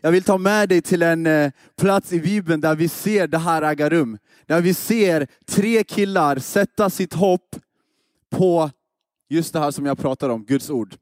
Jag 0.00 0.12
vill 0.12 0.22
ta 0.22 0.38
med 0.38 0.68
dig 0.68 0.82
till 0.82 1.02
en 1.02 1.26
eh, 1.26 1.50
plats 1.76 2.12
i 2.12 2.20
Bibeln 2.20 2.60
där 2.60 2.74
vi 2.74 2.88
ser 2.88 3.26
det 3.26 3.38
här 3.38 3.62
äga 3.62 3.90
rum. 3.90 4.18
Där 4.46 4.60
vi 4.60 4.74
ser 4.74 5.26
tre 5.46 5.84
killar 5.84 6.38
sätta 6.38 6.90
sitt 6.90 7.14
hopp 7.14 7.56
på 8.30 8.70
just 9.28 9.52
det 9.52 9.58
här 9.58 9.70
som 9.70 9.86
jag 9.86 9.98
pratar 9.98 10.28
om, 10.28 10.44
Guds 10.44 10.70
ord. 10.70 10.94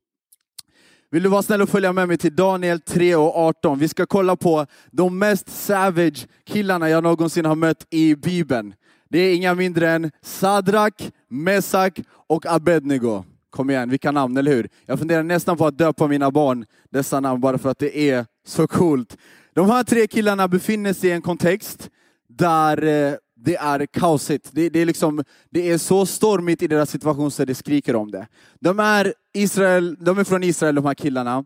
Vill 1.12 1.23
du 1.23 1.29
vara 1.29 1.43
snäll 1.43 1.62
och 1.62 1.69
följa 1.69 1.93
med 1.93 2.09
mig 2.09 2.19
till 2.19 2.37
Daniel 2.37 2.81
3 2.81 3.15
och 3.15 3.37
18? 3.37 3.79
Vi 3.79 3.89
ska 3.89 4.07
kolla 4.07 4.37
på 4.37 4.67
de 4.91 5.19
mest 5.19 5.49
savage 5.49 6.27
killarna 6.47 6.89
jag 6.89 7.03
någonsin 7.03 7.45
har 7.45 7.55
mött 7.55 7.87
i 7.91 8.15
Bibeln. 8.15 8.75
Det 9.09 9.19
är 9.19 9.35
inga 9.35 9.55
mindre 9.55 9.91
än 9.91 10.11
Sadrak, 10.23 11.11
Mesak 11.29 12.01
och 12.29 12.47
Abednego. 12.47 13.25
Kom 13.51 13.71
igen, 13.71 13.91
vilka 13.91 14.12
namn, 14.12 14.37
eller 14.37 14.53
hur? 14.53 14.69
Jag 14.87 14.99
funderar 14.99 15.23
nästan 15.23 15.57
på 15.57 15.67
att 15.67 15.79
döpa 15.79 16.07
mina 16.07 16.31
barn 16.31 16.65
dessa 16.91 17.21
namn 17.21 17.41
bara 17.41 17.59
för 17.59 17.71
att 17.71 17.79
det 17.79 18.11
är 18.11 18.27
så 18.47 18.67
coolt. 18.67 19.17
De 19.55 19.71
här 19.71 19.83
tre 19.83 20.06
killarna 20.06 20.49
befinner 20.49 20.93
sig 20.93 21.11
i 21.11 21.13
en 21.13 21.23
kontext 21.23 21.91
där 22.29 22.85
eh, 22.85 23.15
det 23.45 23.57
är 23.57 23.87
kaosigt. 23.87 24.49
Det, 24.53 24.69
det, 24.69 24.81
är 24.81 24.87
liksom, 24.87 25.25
det 25.51 25.70
är 25.70 25.79
så 25.79 26.06
stormigt 26.06 26.63
i 26.63 26.67
deras 26.67 26.91
situation 26.91 27.31
så 27.31 27.44
det 27.44 27.55
skriker 27.55 27.97
om 27.97 28.11
det. 28.11 28.27
De 28.61 28.81
är, 28.81 29.15
Israel, 29.35 29.97
de 30.01 30.19
är 30.19 30.25
från 30.25 30.43
Israel 30.43 30.75
de 30.75 30.85
här 30.85 30.94
killarna, 30.94 31.44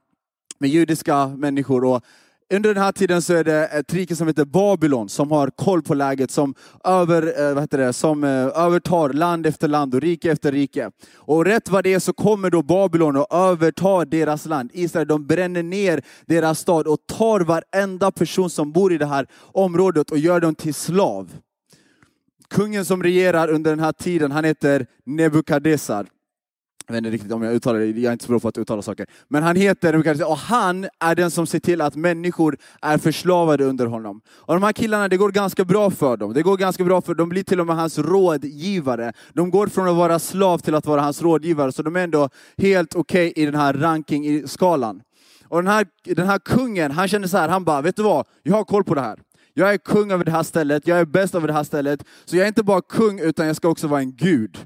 med 0.58 0.70
judiska 0.70 1.26
människor. 1.26 1.84
Och 1.84 2.04
under 2.52 2.74
den 2.74 2.82
här 2.82 2.92
tiden 2.92 3.22
så 3.22 3.34
är 3.34 3.44
det 3.44 3.66
ett 3.66 3.94
rike 3.94 4.16
som 4.16 4.28
heter 4.28 4.44
Babylon 4.44 5.08
som 5.08 5.30
har 5.30 5.50
koll 5.50 5.82
på 5.82 5.94
läget, 5.94 6.30
som, 6.30 6.54
över, 6.84 7.40
eh, 7.40 7.54
vad 7.54 7.62
heter 7.62 7.78
det, 7.78 7.92
som 7.92 8.24
eh, 8.24 8.30
övertar 8.30 9.12
land 9.12 9.46
efter 9.46 9.68
land 9.68 9.94
och 9.94 10.00
rike 10.00 10.32
efter 10.32 10.52
rike. 10.52 10.90
Och 11.16 11.44
rätt 11.44 11.68
vad 11.68 11.84
det 11.84 11.94
är 11.94 11.98
så 11.98 12.12
kommer 12.12 12.50
då 12.50 12.62
Babylon 12.62 13.16
och 13.16 13.34
övertar 13.34 14.04
deras 14.04 14.46
land. 14.46 14.70
Israel, 14.72 15.08
de 15.08 15.26
bränner 15.26 15.62
ner 15.62 16.02
deras 16.26 16.58
stad 16.58 16.86
och 16.86 16.98
tar 17.06 17.40
varenda 17.40 18.10
person 18.10 18.50
som 18.50 18.72
bor 18.72 18.92
i 18.92 18.98
det 18.98 19.06
här 19.06 19.26
området 19.52 20.10
och 20.10 20.18
gör 20.18 20.40
dem 20.40 20.54
till 20.54 20.74
slav. 20.74 21.30
Kungen 22.54 22.84
som 22.84 23.02
regerar 23.02 23.48
under 23.48 23.70
den 23.70 23.80
här 23.80 23.92
tiden, 23.92 24.32
han 24.32 24.44
heter 24.44 24.86
Nebukadnessar. 25.06 26.06
Jag 26.86 26.92
vet 26.92 26.98
inte 26.98 27.10
riktigt 27.10 27.32
om 27.32 27.42
jag 27.42 27.54
uttalar 27.54 27.78
det, 27.80 27.86
jag 27.86 28.04
är 28.04 28.12
inte 28.12 28.24
så 28.24 28.32
bra 28.32 28.40
på 28.40 28.48
att 28.48 28.58
uttala 28.58 28.82
saker. 28.82 29.06
Men 29.28 29.42
han 29.42 29.56
heter 29.56 29.92
Nebukadnessar 29.92 30.30
och 30.30 30.36
han 30.36 30.88
är 31.00 31.14
den 31.14 31.30
som 31.30 31.46
ser 31.46 31.58
till 31.58 31.80
att 31.80 31.96
människor 31.96 32.56
är 32.82 32.98
förslavade 32.98 33.64
under 33.64 33.86
honom. 33.86 34.20
Och 34.28 34.54
de 34.54 34.62
här 34.62 34.72
killarna, 34.72 35.08
det 35.08 35.16
går 35.16 35.30
ganska 35.30 35.64
bra 35.64 35.90
för 35.90 36.16
dem. 36.16 36.32
Det 36.32 36.42
går 36.42 36.56
ganska 36.56 36.84
bra 36.84 37.00
för 37.00 37.14
dem, 37.14 37.28
de 37.28 37.28
blir 37.28 37.42
till 37.42 37.60
och 37.60 37.66
med 37.66 37.76
hans 37.76 37.98
rådgivare. 37.98 39.12
De 39.32 39.50
går 39.50 39.66
från 39.66 39.88
att 39.88 39.96
vara 39.96 40.18
slav 40.18 40.58
till 40.58 40.74
att 40.74 40.86
vara 40.86 41.00
hans 41.00 41.22
rådgivare, 41.22 41.72
så 41.72 41.82
de 41.82 41.96
är 41.96 42.04
ändå 42.04 42.28
helt 42.58 42.94
okej 42.94 43.30
okay 43.30 43.42
i 43.42 43.46
den 43.46 43.54
här 43.54 43.74
ranking-skalan. 43.74 45.00
Och 45.48 45.62
den 45.62 45.72
här, 45.72 45.86
den 46.04 46.26
här 46.26 46.38
kungen, 46.38 46.90
han 46.90 47.08
känner 47.08 47.28
så 47.28 47.36
här, 47.36 47.48
han 47.48 47.64
bara, 47.64 47.82
vet 47.82 47.96
du 47.96 48.02
vad? 48.02 48.26
Jag 48.42 48.56
har 48.56 48.64
koll 48.64 48.84
på 48.84 48.94
det 48.94 49.00
här. 49.00 49.18
Jag 49.54 49.74
är 49.74 49.78
kung 49.78 50.12
över 50.12 50.24
det 50.24 50.30
här 50.30 50.42
stället, 50.42 50.86
jag 50.86 50.98
är 50.98 51.04
bäst 51.04 51.34
över 51.34 51.46
det 51.46 51.52
här 51.52 51.64
stället. 51.64 52.04
Så 52.24 52.36
jag 52.36 52.44
är 52.44 52.48
inte 52.48 52.62
bara 52.62 52.80
kung, 52.80 53.20
utan 53.20 53.46
jag 53.46 53.56
ska 53.56 53.68
också 53.68 53.86
vara 53.86 54.00
en 54.00 54.16
gud. 54.16 54.58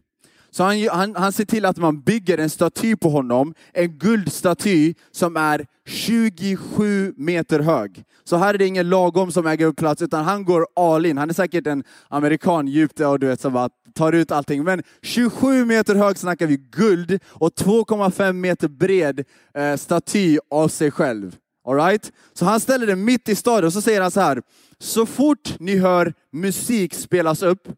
Så 0.51 0.65
han, 0.65 0.89
han, 0.89 1.17
han 1.17 1.33
ser 1.33 1.45
till 1.45 1.65
att 1.65 1.77
man 1.77 2.01
bygger 2.01 2.39
en 2.39 2.51
staty 2.51 2.97
på 2.97 3.11
honom, 3.11 3.55
en 3.73 3.99
guldstaty 3.99 4.95
som 5.11 5.37
är 5.37 5.67
27 5.87 7.15
meter 7.17 7.61
hög. 7.61 8.05
Så 8.25 8.37
här 8.37 8.55
är 8.55 8.59
det 8.59 8.67
ingen 8.67 8.89
lagom 8.89 9.33
som 9.33 9.47
äger 9.47 9.67
upp 9.67 9.77
plats, 9.77 10.03
utan 10.03 10.25
han 10.25 10.45
går 10.45 10.67
all 10.77 11.07
in. 11.07 11.19
Han 11.19 11.31
är 11.31 11.35
säkert 11.35 11.67
en 11.67 11.85
amerikan 12.09 12.69
djupt 12.69 13.01
och 13.01 13.19
du 13.19 13.27
vet, 13.27 13.41
som 13.41 13.53
bara 13.53 13.69
tar 13.95 14.13
ut 14.13 14.31
allting. 14.31 14.65
Men 14.65 14.83
27 15.03 15.65
meter 15.65 15.95
hög 15.95 16.19
snackar 16.19 16.47
vi 16.47 16.57
guld 16.57 17.19
och 17.29 17.51
2,5 17.51 18.33
meter 18.33 18.69
bred 18.69 19.25
eh, 19.55 19.77
staty 19.77 20.39
av 20.51 20.69
sig 20.69 20.91
själv. 20.91 21.37
All 21.69 21.77
right? 21.77 22.13
Så 22.33 22.45
han 22.45 22.61
ställer 22.61 22.87
den 22.87 23.05
mitt 23.05 23.29
i 23.29 23.35
staden 23.35 23.67
och 23.67 23.73
så 23.73 23.83
säger 23.83 24.01
han 24.01 24.11
så 24.11 24.21
här. 24.21 24.43
Så 24.79 25.07
fort 25.07 25.55
ni 25.59 25.77
hör 25.77 26.15
musik 26.33 26.95
spelas 26.95 27.43
upp, 27.43 27.69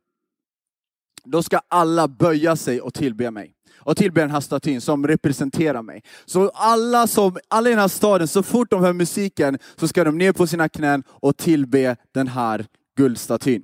då 1.24 1.42
ska 1.42 1.60
alla 1.68 2.08
böja 2.08 2.56
sig 2.56 2.80
och 2.80 2.94
tillbe 2.94 3.30
mig. 3.30 3.54
Och 3.78 3.96
tillbe 3.96 4.20
den 4.20 4.30
här 4.30 4.40
statyn 4.40 4.80
som 4.80 5.06
representerar 5.06 5.82
mig. 5.82 6.02
Så 6.24 6.48
alla, 6.48 7.06
som, 7.06 7.38
alla 7.48 7.68
i 7.68 7.72
den 7.72 7.80
här 7.80 7.88
staden, 7.88 8.28
så 8.28 8.42
fort 8.42 8.70
de 8.70 8.80
hör 8.84 8.92
musiken, 8.92 9.58
så 9.76 9.88
ska 9.88 10.04
de 10.04 10.18
ner 10.18 10.32
på 10.32 10.46
sina 10.46 10.68
knän 10.68 11.02
och 11.08 11.36
tillbe 11.36 11.96
den 12.12 12.28
här 12.28 12.66
guldstatyn. 12.96 13.62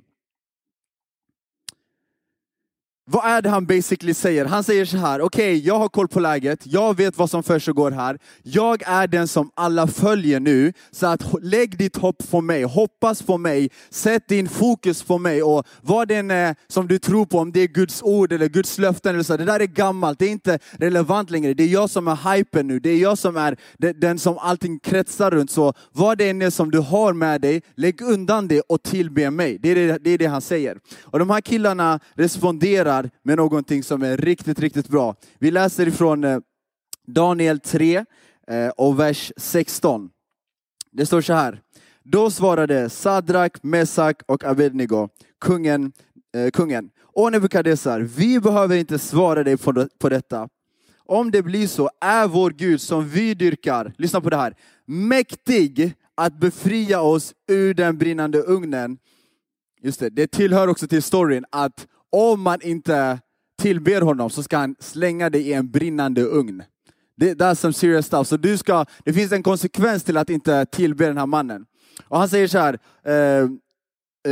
Vad 3.09 3.25
är 3.25 3.41
det 3.41 3.49
han 3.49 3.65
basically 3.65 4.13
säger? 4.13 4.45
Han 4.45 4.63
säger 4.63 4.85
så 4.85 4.97
här, 4.97 5.21
okej, 5.21 5.53
okay, 5.53 5.67
jag 5.67 5.79
har 5.79 5.89
koll 5.89 6.07
på 6.07 6.19
läget, 6.19 6.59
jag 6.63 6.97
vet 6.97 7.17
vad 7.17 7.29
som 7.29 7.43
försiggår 7.43 7.91
här. 7.91 8.19
Jag 8.43 8.83
är 8.85 9.07
den 9.07 9.27
som 9.27 9.51
alla 9.55 9.87
följer 9.87 10.39
nu, 10.39 10.73
så 10.91 11.07
att 11.07 11.23
lägg 11.41 11.77
ditt 11.77 11.97
hopp 11.97 12.29
på 12.31 12.41
mig, 12.41 12.63
hoppas 12.63 13.21
på 13.21 13.37
mig, 13.37 13.69
sätt 13.89 14.27
din 14.27 14.49
fokus 14.49 15.03
på 15.03 15.17
mig 15.17 15.43
och 15.43 15.67
vad 15.81 16.07
den 16.07 16.31
är 16.31 16.55
som 16.67 16.87
du 16.87 16.99
tror 16.99 17.25
på, 17.25 17.39
om 17.39 17.51
det 17.51 17.59
är 17.59 17.67
Guds 17.67 18.03
ord 18.03 18.33
eller 18.33 18.47
Guds 18.47 18.77
löften 18.77 19.13
eller 19.13 19.23
så, 19.23 19.37
det 19.37 19.45
där 19.45 19.59
är 19.59 19.65
gammalt, 19.65 20.19
det 20.19 20.25
är 20.25 20.31
inte 20.31 20.59
relevant 20.71 21.29
längre. 21.29 21.53
Det 21.53 21.63
är 21.63 21.67
jag 21.67 21.89
som 21.89 22.07
är 22.07 22.35
hypen 22.35 22.67
nu, 22.67 22.79
det 22.79 22.89
är 22.89 22.97
jag 22.97 23.17
som 23.17 23.37
är 23.37 23.57
den 23.77 24.19
som 24.19 24.37
allting 24.37 24.79
kretsar 24.79 25.31
runt. 25.31 25.51
Så 25.51 25.73
vad 25.91 26.17
det 26.17 26.29
än 26.29 26.41
är 26.41 26.49
som 26.49 26.71
du 26.71 26.79
har 26.79 27.13
med 27.13 27.41
dig, 27.41 27.61
lägg 27.75 28.01
undan 28.01 28.47
det 28.47 28.61
och 28.61 28.83
tillbe 28.83 29.31
mig. 29.31 29.57
Det 29.61 29.69
är 29.69 29.75
det, 29.75 29.97
det, 29.97 30.09
är 30.09 30.17
det 30.17 30.25
han 30.25 30.41
säger. 30.41 30.77
Och 31.03 31.19
de 31.19 31.29
här 31.29 31.41
killarna 31.41 31.99
responderar 32.15 32.96
här 32.97 33.09
med 33.23 33.37
någonting 33.37 33.83
som 33.83 34.03
är 34.03 34.17
riktigt, 34.17 34.59
riktigt 34.59 34.87
bra. 34.87 35.15
Vi 35.39 35.51
läser 35.51 35.87
ifrån 35.87 36.23
eh, 36.23 36.39
Daniel 37.07 37.59
3 37.59 38.05
eh, 38.47 38.69
och 38.69 38.99
vers 38.99 39.31
16. 39.37 40.09
Det 40.91 41.05
står 41.05 41.21
så 41.21 41.33
här. 41.33 41.61
Då 42.03 42.31
svarade 42.31 42.89
Sadrak, 42.89 43.63
Mesak 43.63 44.21
och 44.25 44.43
Abednego, 44.43 45.09
kungen, 45.41 45.91
eh, 46.35 46.51
kungen. 46.51 46.89
Åh 47.13 47.31
Nebukadnessar, 47.31 47.99
vi 47.99 48.39
behöver 48.39 48.77
inte 48.77 48.99
svara 48.99 49.43
dig 49.43 49.57
på 49.99 50.09
detta. 50.09 50.49
Om 51.05 51.31
det 51.31 51.41
blir 51.41 51.67
så 51.67 51.89
är 52.01 52.27
vår 52.27 52.51
Gud 52.51 52.81
som 52.81 53.09
vi 53.09 53.33
dyrkar, 53.33 53.93
lyssna 53.97 54.21
på 54.21 54.29
det 54.29 54.37
här, 54.37 54.55
mäktig 54.85 55.93
att 56.15 56.39
befria 56.39 57.01
oss 57.01 57.33
ur 57.47 57.73
den 57.73 57.97
brinnande 57.97 58.41
ugnen. 58.41 58.97
Just 59.81 59.99
det, 59.99 60.09
det 60.09 60.27
tillhör 60.27 60.67
också 60.67 60.87
till 60.87 61.03
storyn 61.03 61.45
att 61.49 61.87
om 62.11 62.41
man 62.41 62.61
inte 62.61 63.19
tillber 63.61 64.01
honom 64.01 64.29
så 64.29 64.43
ska 64.43 64.57
han 64.57 64.75
slänga 64.79 65.29
dig 65.29 65.41
i 65.41 65.53
en 65.53 65.71
brinnande 65.71 66.21
ugn. 66.21 66.63
Det 67.15 67.55
some 67.55 67.73
serious 67.73 68.05
stuff. 68.05 68.27
Så 68.27 68.37
du 68.37 68.57
ska, 68.57 68.85
det 69.03 69.13
finns 69.13 69.31
en 69.31 69.43
konsekvens 69.43 70.03
till 70.03 70.17
att 70.17 70.29
inte 70.29 70.65
tillbe 70.65 71.05
den 71.05 71.17
här 71.17 71.25
mannen. 71.25 71.65
Och 72.07 72.19
han 72.19 72.29
säger 72.29 72.47
så 72.47 72.57
här, 72.57 72.79
eh, 73.03 73.49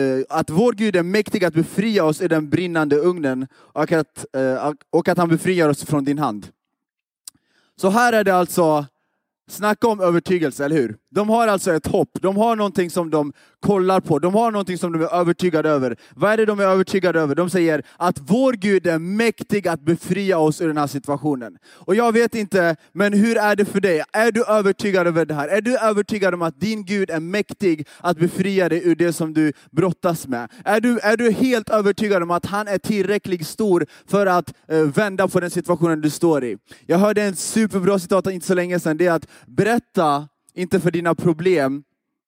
eh 0.01 0.25
att 0.29 0.50
vår 0.50 0.74
Gud 0.74 0.96
är 0.96 1.03
mäktig 1.03 1.46
att 1.46 1.53
befria 1.53 2.03
oss 2.03 2.22
i 2.22 2.27
den 2.27 2.50
brinnande 2.50 2.96
ugnen 2.96 3.48
och 3.53 3.91
att, 3.91 4.25
eh, 4.36 4.72
och 4.89 5.08
att 5.08 5.17
han 5.17 5.29
befriar 5.29 5.70
oss 5.70 5.86
från 5.86 6.03
din 6.03 6.20
hand. 6.20 6.48
Så 7.75 7.89
här 7.89 8.13
är 8.13 8.24
det 8.24 8.36
alltså 8.36 8.86
Snacka 9.48 9.88
om 9.88 10.01
övertygelse, 10.01 10.65
eller 10.65 10.75
hur? 10.75 10.98
De 11.16 11.30
har 11.30 11.48
alltså 11.48 11.74
ett 11.74 11.88
hopp, 11.88 12.10
de 12.22 12.38
har 12.38 12.56
någonting 12.56 12.90
som 12.90 13.10
de 13.10 13.34
kollar 13.60 14.00
på, 14.00 14.20
de 14.20 14.34
har 14.34 14.52
någonting 14.52 14.78
som 14.78 14.94
de 14.94 15.02
är 15.02 15.14
övertygade 15.14 15.70
över. 15.70 15.98
Vad 16.16 16.32
är 16.32 16.38
det 16.38 16.46
de 16.46 16.60
är 16.60 16.64
övertygade 16.64 17.20
över? 17.20 17.36
De 17.36 17.50
säger 17.50 17.84
att 17.98 18.20
vår 18.22 18.54
Gud 18.54 18.88
är 18.88 19.00
mäktig 19.00 19.68
att 19.68 19.82
befria 19.82 20.38
oss 20.38 20.62
ur 20.62 20.68
den 20.68 20.78
här 20.78 20.88
situationen. 20.88 21.58
Och 21.74 21.96
jag 21.96 22.12
vet 22.12 22.36
inte, 22.36 22.76
men 22.94 23.14
hur 23.14 23.38
är 23.38 23.56
det 23.56 23.66
för 23.66 23.80
dig? 23.80 24.04
Är 24.14 24.32
du 24.32 24.46
övertygad 24.46 25.08
över 25.08 25.26
det 25.26 25.34
här? 25.34 25.48
Är 25.48 25.62
du 25.62 25.78
övertygad 25.78 26.34
om 26.34 26.42
att 26.42 26.60
din 26.60 26.86
Gud 26.86 27.10
är 27.10 27.20
mäktig 27.20 27.88
att 28.00 28.18
befria 28.18 28.70
dig 28.70 28.82
ur 28.88 28.96
det 28.96 29.14
som 29.14 29.34
du 29.34 29.54
brottas 29.72 30.28
med? 30.28 30.52
Är 30.66 30.82
du, 30.82 31.00
är 31.00 31.18
du 31.18 31.32
helt 31.32 31.70
övertygad 31.70 32.24
om 32.24 32.32
att 32.32 32.46
han 32.46 32.68
är 32.68 32.78
tillräckligt 32.78 33.48
stor 33.48 33.86
för 34.08 34.26
att 34.26 34.54
eh, 34.68 34.82
vända 34.82 35.28
på 35.28 35.40
den 35.40 35.50
situationen 35.50 36.02
du 36.02 36.10
står 36.10 36.44
i? 36.44 36.58
Jag 36.86 36.98
hörde 36.98 37.24
en 37.24 37.36
superbra 37.36 38.00
citat 38.00 38.28
inte 38.28 38.48
så 38.48 38.54
länge 38.54 38.80
sedan, 38.80 38.98
det 38.98 39.06
är 39.06 39.12
att 39.12 39.28
berätta 39.48 40.28
inte 40.56 40.80
för 40.80 40.92
dina 40.92 41.16
problem, 41.16 41.84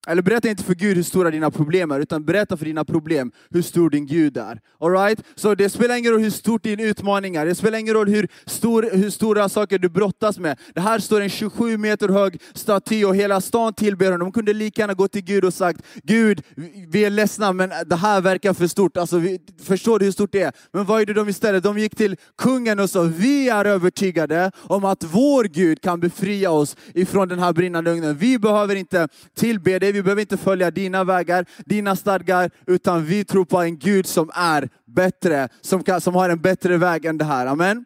eller 0.07 0.21
berätta 0.21 0.49
inte 0.49 0.63
för 0.63 0.75
Gud 0.75 0.95
hur 0.95 1.03
stora 1.03 1.31
dina 1.31 1.51
problem 1.51 1.91
är, 1.91 1.99
utan 1.99 2.25
berätta 2.25 2.57
för 2.57 2.65
dina 2.65 2.85
problem 2.85 3.31
hur 3.49 3.61
stor 3.61 3.89
din 3.89 4.05
Gud 4.05 4.37
är. 4.37 4.59
All 4.79 4.91
right? 4.91 5.23
Så 5.35 5.55
det 5.55 5.69
spelar 5.69 5.95
ingen 5.95 6.11
roll 6.11 6.21
hur 6.21 6.29
stort 6.29 6.63
din 6.63 6.79
utmaning 6.79 7.35
är, 7.35 7.45
det 7.45 7.55
spelar 7.55 7.79
ingen 7.79 7.93
roll 7.93 8.09
hur, 8.09 8.27
stor, 8.45 8.89
hur 8.93 9.09
stora 9.09 9.49
saker 9.49 9.79
du 9.79 9.89
brottas 9.89 10.39
med. 10.39 10.59
Det 10.73 10.81
här 10.81 10.99
står 10.99 11.21
en 11.21 11.29
27 11.29 11.77
meter 11.77 12.09
hög 12.09 12.41
staty 12.53 13.05
och 13.05 13.15
hela 13.15 13.41
stan 13.41 13.73
tillber 13.73 14.11
honom. 14.11 14.19
De 14.19 14.31
kunde 14.31 14.53
lika 14.53 14.81
gärna 14.81 14.93
gå 14.93 15.07
till 15.07 15.23
Gud 15.23 15.45
och 15.45 15.53
sagt, 15.53 15.81
Gud, 16.03 16.41
vi 16.87 17.05
är 17.05 17.09
ledsna 17.09 17.53
men 17.53 17.71
det 17.85 17.95
här 17.95 18.21
verkar 18.21 18.53
för 18.53 18.67
stort. 18.67 18.97
Alltså, 18.97 19.17
vi, 19.17 19.39
förstår 19.63 19.99
du 19.99 20.05
hur 20.05 20.11
stort 20.11 20.31
det 20.31 20.41
är? 20.41 20.51
Men 20.73 20.85
vad 20.85 20.99
gjorde 20.99 21.13
de 21.13 21.29
istället? 21.29 21.63
De 21.63 21.77
gick 21.77 21.95
till 21.95 22.15
kungen 22.37 22.79
och 22.79 22.89
sa, 22.89 23.01
vi 23.01 23.49
är 23.49 23.65
övertygade 23.65 24.51
om 24.57 24.85
att 24.85 25.03
vår 25.03 25.43
Gud 25.43 25.81
kan 25.81 25.99
befria 25.99 26.51
oss 26.51 26.75
ifrån 26.93 27.27
den 27.27 27.39
här 27.39 27.53
brinnande 27.53 27.91
ugnen. 27.91 28.17
Vi 28.17 28.39
behöver 28.39 28.75
inte 28.75 29.07
tillbe 29.35 29.79
dig, 29.79 29.96
vi 29.97 30.03
behöver 30.03 30.21
inte 30.21 30.37
följa 30.37 30.71
dina 30.71 31.03
vägar, 31.03 31.45
dina 31.65 31.95
stadgar, 31.95 32.51
utan 32.67 33.05
vi 33.05 33.25
tror 33.25 33.45
på 33.45 33.57
en 33.57 33.77
Gud 33.77 34.05
som 34.05 34.31
är 34.33 34.69
bättre, 34.85 35.49
som, 35.61 35.83
kan, 35.83 36.01
som 36.01 36.15
har 36.15 36.29
en 36.29 36.41
bättre 36.41 36.77
väg 36.77 37.05
än 37.05 37.17
det 37.17 37.25
här. 37.25 37.45
Amen. 37.45 37.85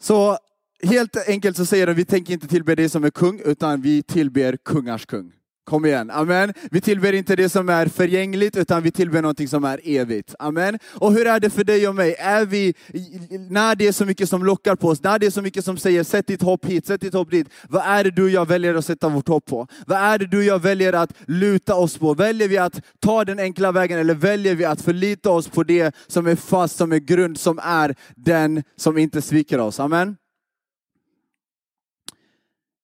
Så 0.00 0.38
helt 0.82 1.28
enkelt 1.28 1.56
så 1.56 1.66
säger 1.66 1.86
de, 1.86 1.94
vi 1.94 2.04
tänker 2.04 2.32
inte 2.32 2.48
tillbe 2.48 2.74
dig 2.74 2.88
som 2.88 3.04
är 3.04 3.10
kung, 3.10 3.40
utan 3.44 3.80
vi 3.80 4.02
tillber 4.02 4.56
kungars 4.56 5.06
kung. 5.06 5.32
Kom 5.70 5.86
igen, 5.86 6.10
amen. 6.10 6.52
Vi 6.70 6.80
tillber 6.80 7.12
inte 7.12 7.36
det 7.36 7.48
som 7.48 7.68
är 7.68 7.86
förgängligt, 7.86 8.56
utan 8.56 8.82
vi 8.82 8.90
tillber 8.90 9.22
någonting 9.22 9.48
som 9.48 9.64
är 9.64 9.80
evigt. 9.84 10.34
Amen. 10.38 10.78
Och 10.94 11.12
hur 11.12 11.26
är 11.26 11.40
det 11.40 11.50
för 11.50 11.64
dig 11.64 11.88
och 11.88 11.94
mig? 11.94 12.14
Är 12.18 12.46
vi, 12.46 12.74
när 13.50 13.74
det 13.74 13.86
är 13.86 13.92
så 13.92 14.04
mycket 14.04 14.28
som 14.28 14.44
lockar 14.44 14.76
på 14.76 14.88
oss, 14.88 15.02
när 15.02 15.18
det 15.18 15.26
är 15.26 15.30
så 15.30 15.42
mycket 15.42 15.64
som 15.64 15.78
säger 15.78 16.04
sätt 16.04 16.26
ditt 16.26 16.42
hopp 16.42 16.64
hit, 16.64 16.86
sätt 16.86 17.00
ditt 17.00 17.14
hopp 17.14 17.30
dit. 17.30 17.48
Vad 17.68 17.82
är 17.86 18.04
det 18.04 18.10
du 18.10 18.22
och 18.22 18.30
jag 18.30 18.48
väljer 18.48 18.74
att 18.74 18.84
sätta 18.84 19.08
vårt 19.08 19.28
hopp 19.28 19.46
på? 19.46 19.66
Vad 19.86 19.98
är 19.98 20.18
det 20.18 20.26
du 20.26 20.38
och 20.38 20.44
jag 20.44 20.58
väljer 20.58 20.92
att 20.92 21.12
luta 21.26 21.74
oss 21.74 21.98
på? 21.98 22.14
Väljer 22.14 22.48
vi 22.48 22.58
att 22.58 22.80
ta 23.00 23.24
den 23.24 23.38
enkla 23.38 23.72
vägen 23.72 23.98
eller 23.98 24.14
väljer 24.14 24.54
vi 24.54 24.64
att 24.64 24.80
förlita 24.80 25.30
oss 25.30 25.48
på 25.48 25.62
det 25.62 25.94
som 26.06 26.26
är 26.26 26.36
fast, 26.36 26.76
som 26.76 26.92
är 26.92 26.98
grund, 26.98 27.38
som 27.38 27.60
är 27.62 27.94
den 28.16 28.62
som 28.76 28.98
inte 28.98 29.22
sviker 29.22 29.58
oss? 29.58 29.80
Amen. 29.80 30.16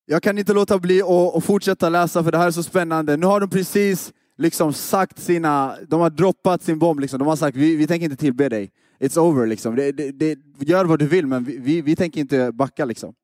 Jag 0.08 0.22
kan 0.22 0.38
inte 0.38 0.52
låta 0.52 0.78
bli 0.78 1.02
att 1.02 1.44
fortsätta 1.44 1.88
läsa 1.88 2.24
för 2.24 2.32
det 2.32 2.38
här 2.38 2.46
är 2.46 2.50
så 2.50 2.62
spännande. 2.62 3.16
Nu 3.16 3.26
har 3.26 3.40
de 3.40 3.50
precis 3.50 4.12
liksom 4.38 4.72
sagt 4.72 5.18
sina, 5.18 5.76
de 5.88 6.00
har 6.00 6.10
droppat 6.10 6.62
sin 6.62 6.78
bomb. 6.78 7.00
Liksom. 7.00 7.18
De 7.18 7.28
har 7.28 7.36
sagt, 7.36 7.56
vi, 7.56 7.76
vi 7.76 7.86
tänker 7.86 8.04
inte 8.04 8.16
tillbe 8.16 8.48
dig. 8.48 8.70
It's 9.00 9.18
over 9.18 9.46
liksom. 9.46 9.76
Det, 9.76 9.92
det, 9.92 10.10
det, 10.10 10.38
gör 10.58 10.84
vad 10.84 10.98
du 10.98 11.06
vill 11.06 11.26
men 11.26 11.44
vi, 11.44 11.58
vi, 11.58 11.80
vi 11.80 11.96
tänker 11.96 12.20
inte 12.20 12.52
backa 12.52 12.84
liksom. 12.84 13.14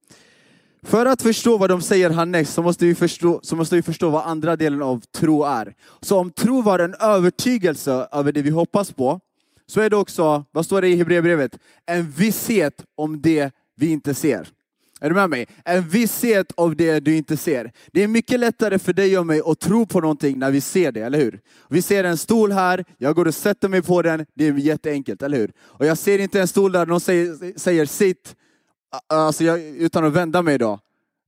För 0.82 1.06
att 1.06 1.22
förstå 1.22 1.58
vad 1.58 1.70
de 1.70 1.82
säger 1.82 2.10
härnäst 2.10 2.54
så 2.54 2.62
måste, 2.62 2.86
vi 2.86 2.94
förstå, 2.94 3.40
så 3.42 3.56
måste 3.56 3.76
vi 3.76 3.82
förstå 3.82 4.10
vad 4.10 4.26
andra 4.26 4.56
delen 4.56 4.82
av 4.82 5.00
tro 5.00 5.44
är. 5.44 5.74
Så 6.00 6.18
om 6.18 6.30
tro 6.30 6.62
var 6.62 6.78
en 6.78 6.94
övertygelse 6.94 8.08
över 8.12 8.32
det 8.32 8.42
vi 8.42 8.50
hoppas 8.50 8.92
på, 8.92 9.20
så 9.66 9.80
är 9.80 9.90
det 9.90 9.96
också, 9.96 10.44
vad 10.52 10.64
står 10.64 10.82
det 10.82 10.88
i 10.88 10.96
Hebreerbrevet? 10.96 11.58
En 11.86 12.10
visshet 12.10 12.84
om 12.96 13.22
det 13.22 13.54
vi 13.76 13.90
inte 13.90 14.14
ser. 14.14 14.48
Är 15.02 15.08
du 15.08 15.14
med 15.14 15.30
mig? 15.30 15.46
En 15.64 15.88
visshet 15.88 16.52
av 16.56 16.76
det 16.76 17.00
du 17.00 17.16
inte 17.16 17.36
ser. 17.36 17.72
Det 17.92 18.02
är 18.02 18.08
mycket 18.08 18.40
lättare 18.40 18.78
för 18.78 18.92
dig 18.92 19.18
och 19.18 19.26
mig 19.26 19.40
att 19.44 19.60
tro 19.60 19.86
på 19.86 20.00
någonting 20.00 20.38
när 20.38 20.50
vi 20.50 20.60
ser 20.60 20.92
det, 20.92 21.00
eller 21.00 21.18
hur? 21.18 21.40
Vi 21.68 21.82
ser 21.82 22.04
en 22.04 22.16
stol 22.16 22.52
här, 22.52 22.84
jag 22.98 23.14
går 23.14 23.28
och 23.28 23.34
sätter 23.34 23.68
mig 23.68 23.82
på 23.82 24.02
den, 24.02 24.26
det 24.34 24.46
är 24.46 24.52
jätteenkelt, 24.52 25.22
eller 25.22 25.38
hur? 25.38 25.52
Och 25.60 25.86
jag 25.86 25.98
ser 25.98 26.18
inte 26.18 26.40
en 26.40 26.48
stol 26.48 26.72
där 26.72 26.86
någon 26.86 27.00
säger, 27.00 27.58
säger 27.58 27.86
sitt, 27.86 28.36
alltså 29.06 29.44
jag, 29.44 29.60
utan 29.60 30.04
att 30.04 30.12
vända 30.12 30.42
mig 30.42 30.58
då. 30.58 30.78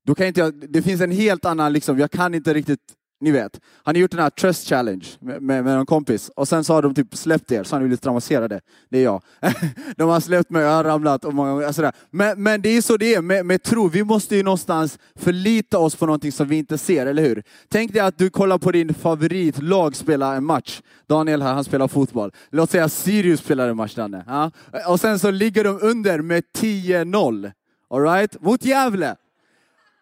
Då 0.06 0.14
kan 0.14 0.26
inte 0.26 0.40
jag, 0.40 0.70
det 0.70 0.82
finns 0.82 1.00
en 1.00 1.10
helt 1.10 1.44
annan, 1.44 1.72
liksom, 1.72 1.98
jag 1.98 2.10
kan 2.10 2.34
inte 2.34 2.54
riktigt 2.54 2.80
ni 3.24 3.30
vet, 3.30 3.60
han 3.82 3.94
har 3.94 4.00
gjort 4.00 4.10
den 4.10 4.20
här 4.20 4.30
Trust 4.30 4.68
Challenge 4.68 5.06
med, 5.20 5.42
med, 5.42 5.64
med 5.64 5.76
en 5.76 5.86
kompis 5.86 6.30
och 6.36 6.48
sen 6.48 6.64
så 6.64 6.72
har 6.72 6.82
de 6.82 6.94
typ 6.94 7.16
släppt 7.16 7.52
er, 7.52 7.64
så 7.64 7.76
han 7.76 7.84
är 7.84 7.88
lite 7.88 8.02
traumatiserade. 8.02 8.60
Det 8.90 8.98
är 8.98 9.02
jag. 9.02 9.22
de 9.96 10.08
har 10.08 10.20
släppt 10.20 10.50
mig, 10.50 10.62
jag 10.62 10.70
har 10.70 10.84
ramlat 10.84 11.24
och 11.24 11.34
många 11.34 11.52
gånger. 11.52 11.72
Sådär. 11.72 11.92
men, 12.10 12.42
men 12.42 12.62
det 12.62 12.68
är 12.68 12.82
så 12.82 12.96
det 12.96 13.14
är 13.14 13.22
med, 13.22 13.46
med 13.46 13.62
tro. 13.62 13.88
Vi 13.88 14.04
måste 14.04 14.36
ju 14.36 14.42
någonstans 14.42 14.98
förlita 15.14 15.78
oss 15.78 15.96
på 15.96 16.06
någonting 16.06 16.32
som 16.32 16.48
vi 16.48 16.56
inte 16.56 16.78
ser, 16.78 17.06
eller 17.06 17.22
hur? 17.22 17.42
Tänk 17.68 17.92
dig 17.92 18.00
att 18.00 18.18
du 18.18 18.30
kollar 18.30 18.58
på 18.58 18.72
din 18.72 18.94
favoritlag 18.94 19.96
spela 19.96 20.34
en 20.34 20.44
match. 20.44 20.82
Daniel 21.08 21.42
här, 21.42 21.52
han 21.52 21.64
spelar 21.64 21.88
fotboll. 21.88 22.32
Låt 22.50 22.70
säga 22.70 22.88
Sirius 22.88 23.40
spelar 23.40 23.68
en 23.68 23.76
match, 23.76 23.94
Danne. 23.94 24.24
Ja? 24.26 24.50
Och 24.88 25.00
sen 25.00 25.18
så 25.18 25.30
ligger 25.30 25.64
de 25.64 25.78
under 25.82 26.20
med 26.20 26.42
10-0. 26.58 27.52
Alright? 27.90 28.42
Mot 28.42 28.64
Gävle. 28.64 29.16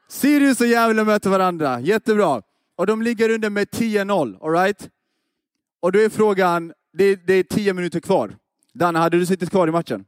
Sirius 0.08 0.60
och 0.60 0.66
Gävle 0.66 1.04
möter 1.04 1.30
varandra. 1.30 1.80
Jättebra 1.80 2.42
och 2.76 2.86
de 2.86 3.02
ligger 3.02 3.30
under 3.30 3.50
med 3.50 3.68
10-0, 3.68 4.44
alright? 4.44 4.90
Och 5.80 5.92
då 5.92 5.98
är 5.98 6.08
frågan, 6.08 6.72
det, 6.92 7.26
det 7.26 7.34
är 7.34 7.42
10 7.42 7.72
minuter 7.72 8.00
kvar. 8.00 8.36
Danne, 8.74 8.98
hade 8.98 9.18
du 9.18 9.26
suttit 9.26 9.50
kvar 9.50 9.68
i 9.68 9.70
matchen? 9.70 10.04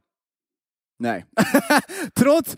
Nej. 0.99 1.25
trots 2.15 2.57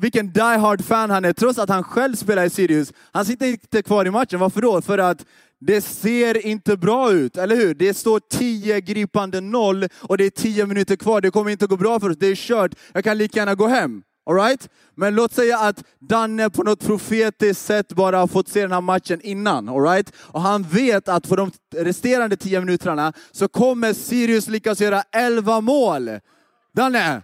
vilken 0.00 0.32
die 0.32 0.40
hard 0.58 0.84
fan 0.84 1.10
han 1.10 1.24
är, 1.24 1.32
trots 1.32 1.58
att 1.58 1.68
han 1.68 1.84
själv 1.84 2.14
spelar 2.14 2.44
i 2.44 2.50
Sirius, 2.50 2.92
han 3.12 3.24
sitter 3.24 3.46
inte 3.46 3.82
kvar 3.82 4.06
i 4.06 4.10
matchen. 4.10 4.40
Varför 4.40 4.62
då? 4.62 4.82
För 4.82 4.98
att 4.98 5.26
det 5.60 5.80
ser 5.80 6.46
inte 6.46 6.76
bra 6.76 7.12
ut, 7.12 7.36
eller 7.36 7.56
hur? 7.56 7.74
Det 7.74 7.94
står 7.94 8.20
10 8.30 8.80
gripande 8.80 9.40
noll 9.40 9.86
och 9.94 10.18
det 10.18 10.24
är 10.24 10.30
10 10.30 10.66
minuter 10.66 10.96
kvar. 10.96 11.20
Det 11.20 11.30
kommer 11.30 11.50
inte 11.50 11.66
gå 11.66 11.76
bra 11.76 12.00
för 12.00 12.10
oss. 12.10 12.16
Det 12.16 12.26
är 12.26 12.34
kört. 12.34 12.74
Jag 12.92 13.04
kan 13.04 13.18
lika 13.18 13.38
gärna 13.38 13.54
gå 13.54 13.66
hem. 13.66 14.02
All 14.30 14.36
right? 14.36 14.68
Men 14.94 15.14
låt 15.14 15.32
säga 15.32 15.58
att 15.58 15.84
Danne 15.98 16.50
på 16.50 16.62
något 16.62 16.86
profetiskt 16.86 17.66
sätt 17.66 17.92
bara 17.92 18.18
har 18.18 18.26
fått 18.26 18.48
se 18.48 18.62
den 18.62 18.72
här 18.72 18.80
matchen 18.80 19.20
innan. 19.22 19.68
All 19.68 19.82
right? 19.82 20.12
Och 20.16 20.40
han 20.40 20.62
vet 20.62 21.08
att 21.08 21.28
på 21.28 21.36
de 21.36 21.50
resterande 21.76 22.36
tio 22.36 22.60
minuterna 22.60 23.12
så 23.32 23.48
kommer 23.48 23.92
Sirius 23.92 24.48
lyckas 24.48 24.80
göra 24.80 25.02
11 25.12 25.60
mål. 25.60 26.10
Danne! 26.74 27.22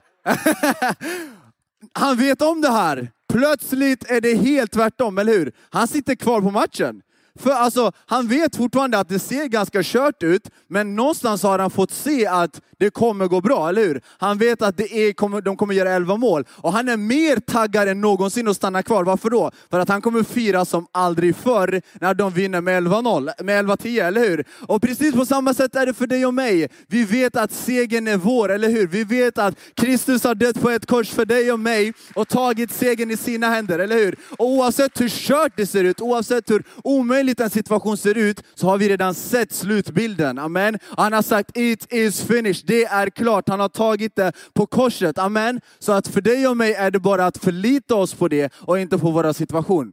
han 1.93 2.17
vet 2.17 2.43
om 2.43 2.61
det 2.61 2.71
här. 2.71 3.11
Plötsligt 3.33 4.11
är 4.11 4.21
det 4.21 4.35
helt 4.35 4.73
tvärtom, 4.73 5.19
eller 5.19 5.33
hur? 5.33 5.53
Han 5.71 5.89
sitter 5.89 6.15
kvar 6.15 6.41
på 6.41 6.51
matchen. 6.51 7.03
För 7.39 7.51
alltså, 7.51 7.93
han 8.07 8.29
vet 8.29 8.57
fortfarande 8.57 8.99
att 8.99 9.09
det 9.09 9.19
ser 9.19 9.47
ganska 9.47 9.81
kört 9.83 10.23
ut, 10.23 10.51
men 10.69 10.97
någonstans 10.97 11.43
har 11.43 11.59
han 11.59 11.71
fått 11.71 11.91
se 11.91 12.27
att 12.27 12.61
det 12.79 12.91
kommer 12.91 13.27
gå 13.27 13.41
bra, 13.41 13.69
eller 13.69 13.83
hur? 13.83 14.01
Han 14.19 14.39
vet 14.39 14.63
att 14.63 14.77
det 14.77 14.93
är, 14.93 15.41
de 15.41 15.57
kommer 15.57 15.75
göra 15.75 15.91
11 15.91 16.17
mål. 16.17 16.45
Och 16.51 16.73
han 16.73 16.89
är 16.89 16.97
mer 16.97 17.37
taggad 17.37 17.89
än 17.89 18.01
någonsin 18.01 18.49
att 18.49 18.57
stanna 18.57 18.83
kvar. 18.83 19.05
Varför 19.05 19.31
då? 19.31 19.51
För 19.71 19.81
att 19.81 19.89
han 19.89 20.03
kommer 20.03 20.23
fira 20.23 20.65
som 20.65 20.87
aldrig 20.93 21.37
förr 21.37 21.83
när 22.01 22.15
de 22.15 22.33
vinner 22.33 22.61
med 22.61 22.83
11-0, 22.83 23.43
med 23.43 23.65
11-10, 23.65 24.07
eller 24.07 24.29
hur? 24.29 24.45
Och 24.61 24.83
precis 24.83 25.15
på 25.15 25.27
samma 25.27 25.55
sätt 25.55 25.77
är 25.77 25.87
det 25.87 25.95
för 25.95 26.07
dig 26.07 26.27
och 26.27 26.35
mig. 26.35 26.69
Vi 26.87 27.05
vet 27.05 27.37
att 27.37 27.53
segern 27.53 28.09
är 28.09 28.17
vår, 28.17 28.53
eller 28.53 28.69
hur? 28.69 28.87
Vi 28.87 29.05
vet 29.05 29.39
att 29.39 29.55
Kristus 29.75 30.25
har 30.25 30.35
dött 30.35 30.61
på 30.61 30.71
ett 30.71 30.87
kors 30.87 31.11
för 31.11 31.25
dig 31.25 31.53
och 31.53 31.61
mig 31.61 31.93
och 32.15 32.29
tagit 32.29 32.73
segern 32.73 33.11
i 33.11 33.17
sina 33.17 33.49
händer, 33.49 33.79
eller 33.79 33.97
hur? 33.97 34.17
Och 34.39 34.47
oavsett 34.47 35.01
hur 35.01 35.09
kört 35.09 35.53
det 35.57 35.67
ser 35.67 35.85
ut, 35.85 36.01
oavsett 36.01 36.51
hur 36.51 36.63
omöjligt 36.85 37.26
en 37.29 37.51
situation 37.51 37.97
ser 37.97 38.19
ut, 38.19 38.43
så 38.55 38.67
har 38.67 38.79
vi 38.79 38.89
redan 38.89 39.15
sett 39.15 39.53
slutbilden. 39.53 40.39
Amen. 40.39 40.79
Han 40.97 41.13
har 41.13 41.23
sagt 41.23 41.57
it 41.57 41.93
is 41.93 42.23
finished. 42.23 42.67
Det 42.67 42.85
är 42.85 43.11
klart. 43.11 43.49
Han 43.49 43.61
har 43.61 43.69
tagit 43.69 44.17
det 44.17 44.33
på 44.55 44.67
korset. 44.67 45.19
Amen. 45.19 45.61
Så 45.79 45.93
att 45.93 46.09
för 46.09 46.21
dig 46.21 46.49
och 46.49 46.57
mig 46.57 46.75
är 46.75 46.91
det 46.91 47.01
bara 47.01 47.27
att 47.27 47.39
förlita 47.39 47.95
oss 47.95 48.15
på 48.15 48.29
det 48.29 48.53
och 48.55 48.79
inte 48.79 48.99
på 48.99 49.11
vår 49.11 49.33
situation. 49.33 49.93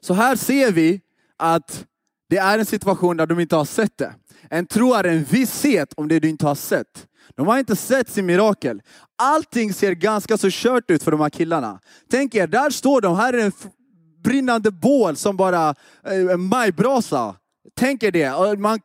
Så 0.00 0.14
här 0.14 0.36
ser 0.36 0.72
vi 0.72 1.00
att 1.38 1.84
det 2.28 2.36
är 2.36 2.58
en 2.58 2.66
situation 2.66 3.16
där 3.16 3.26
de 3.26 3.40
inte 3.40 3.56
har 3.56 3.64
sett 3.64 3.98
det. 3.98 4.14
En 4.50 4.66
tro 4.66 4.94
är 4.94 5.04
en 5.04 5.24
visshet 5.24 5.92
om 5.96 6.08
det 6.08 6.20
du 6.20 6.28
inte 6.28 6.46
har 6.46 6.54
sett. 6.54 7.06
De 7.34 7.46
har 7.46 7.58
inte 7.58 7.76
sett 7.76 8.08
sin 8.08 8.26
mirakel. 8.26 8.82
Allting 9.18 9.72
ser 9.72 9.92
ganska 9.92 10.38
så 10.38 10.48
kört 10.50 10.90
ut 10.90 11.02
för 11.02 11.10
de 11.10 11.20
här 11.20 11.30
killarna. 11.30 11.80
Tänk 12.10 12.34
er, 12.34 12.46
där 12.46 12.70
står 12.70 13.00
de, 13.00 13.16
här 13.16 13.32
är 13.32 13.44
en 13.44 13.52
brinnande 14.22 14.70
bål 14.70 15.16
som 15.16 15.36
bara 15.36 15.74
eh, 16.06 16.32
en 16.32 16.40
majbrasa. 16.40 17.36
Tänk 17.76 18.02
er 18.02 18.10
det. 18.10 18.58
Man 18.58 18.80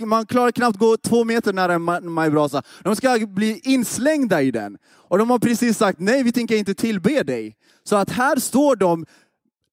man 0.00 0.26
klarar 0.26 0.50
knappt 0.50 0.78
gå 0.78 0.96
två 0.96 1.24
meter 1.24 1.52
nära 1.52 1.74
en 1.74 2.12
majbrasa. 2.12 2.62
De 2.82 2.96
ska 2.96 3.18
bli 3.26 3.60
inslängda 3.64 4.42
i 4.42 4.50
den. 4.50 4.78
Och 4.84 5.18
de 5.18 5.30
har 5.30 5.38
precis 5.38 5.78
sagt, 5.78 5.98
nej 6.00 6.22
vi 6.22 6.32
tänker 6.32 6.56
inte 6.56 6.74
tillbe 6.74 7.22
dig. 7.22 7.56
Så 7.84 7.96
att 7.96 8.10
här 8.10 8.36
står 8.36 8.76
de 8.76 9.06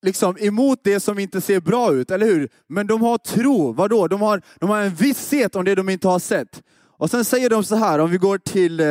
liksom 0.01 0.37
emot 0.39 0.79
det 0.83 0.99
som 0.99 1.19
inte 1.19 1.41
ser 1.41 1.59
bra 1.59 1.93
ut, 1.93 2.11
eller 2.11 2.25
hur? 2.25 2.49
Men 2.67 2.87
de 2.87 3.01
har 3.01 3.17
tro, 3.17 3.71
vadå? 3.71 4.07
De 4.07 4.21
har, 4.21 4.41
de 4.59 4.69
har 4.69 4.81
en 4.81 4.95
visshet 4.95 5.55
om 5.55 5.65
det 5.65 5.75
de 5.75 5.89
inte 5.89 6.07
har 6.07 6.19
sett. 6.19 6.63
Och 6.97 7.11
sen 7.11 7.25
säger 7.25 7.49
de 7.49 7.63
så 7.63 7.75
här, 7.75 7.99
om 7.99 8.11
vi 8.11 8.17
går 8.17 8.37
till 8.37 8.79
eh, 8.79 8.87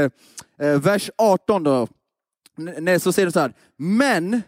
eh 0.61 0.81
vers 0.81 1.11
18 1.19 1.63
då. 1.63 1.89
Nej, 2.57 3.01
så 3.01 3.13
säger 3.13 3.27
de 3.27 3.33
så 3.33 3.41
här, 3.41 3.53
men 3.77 4.43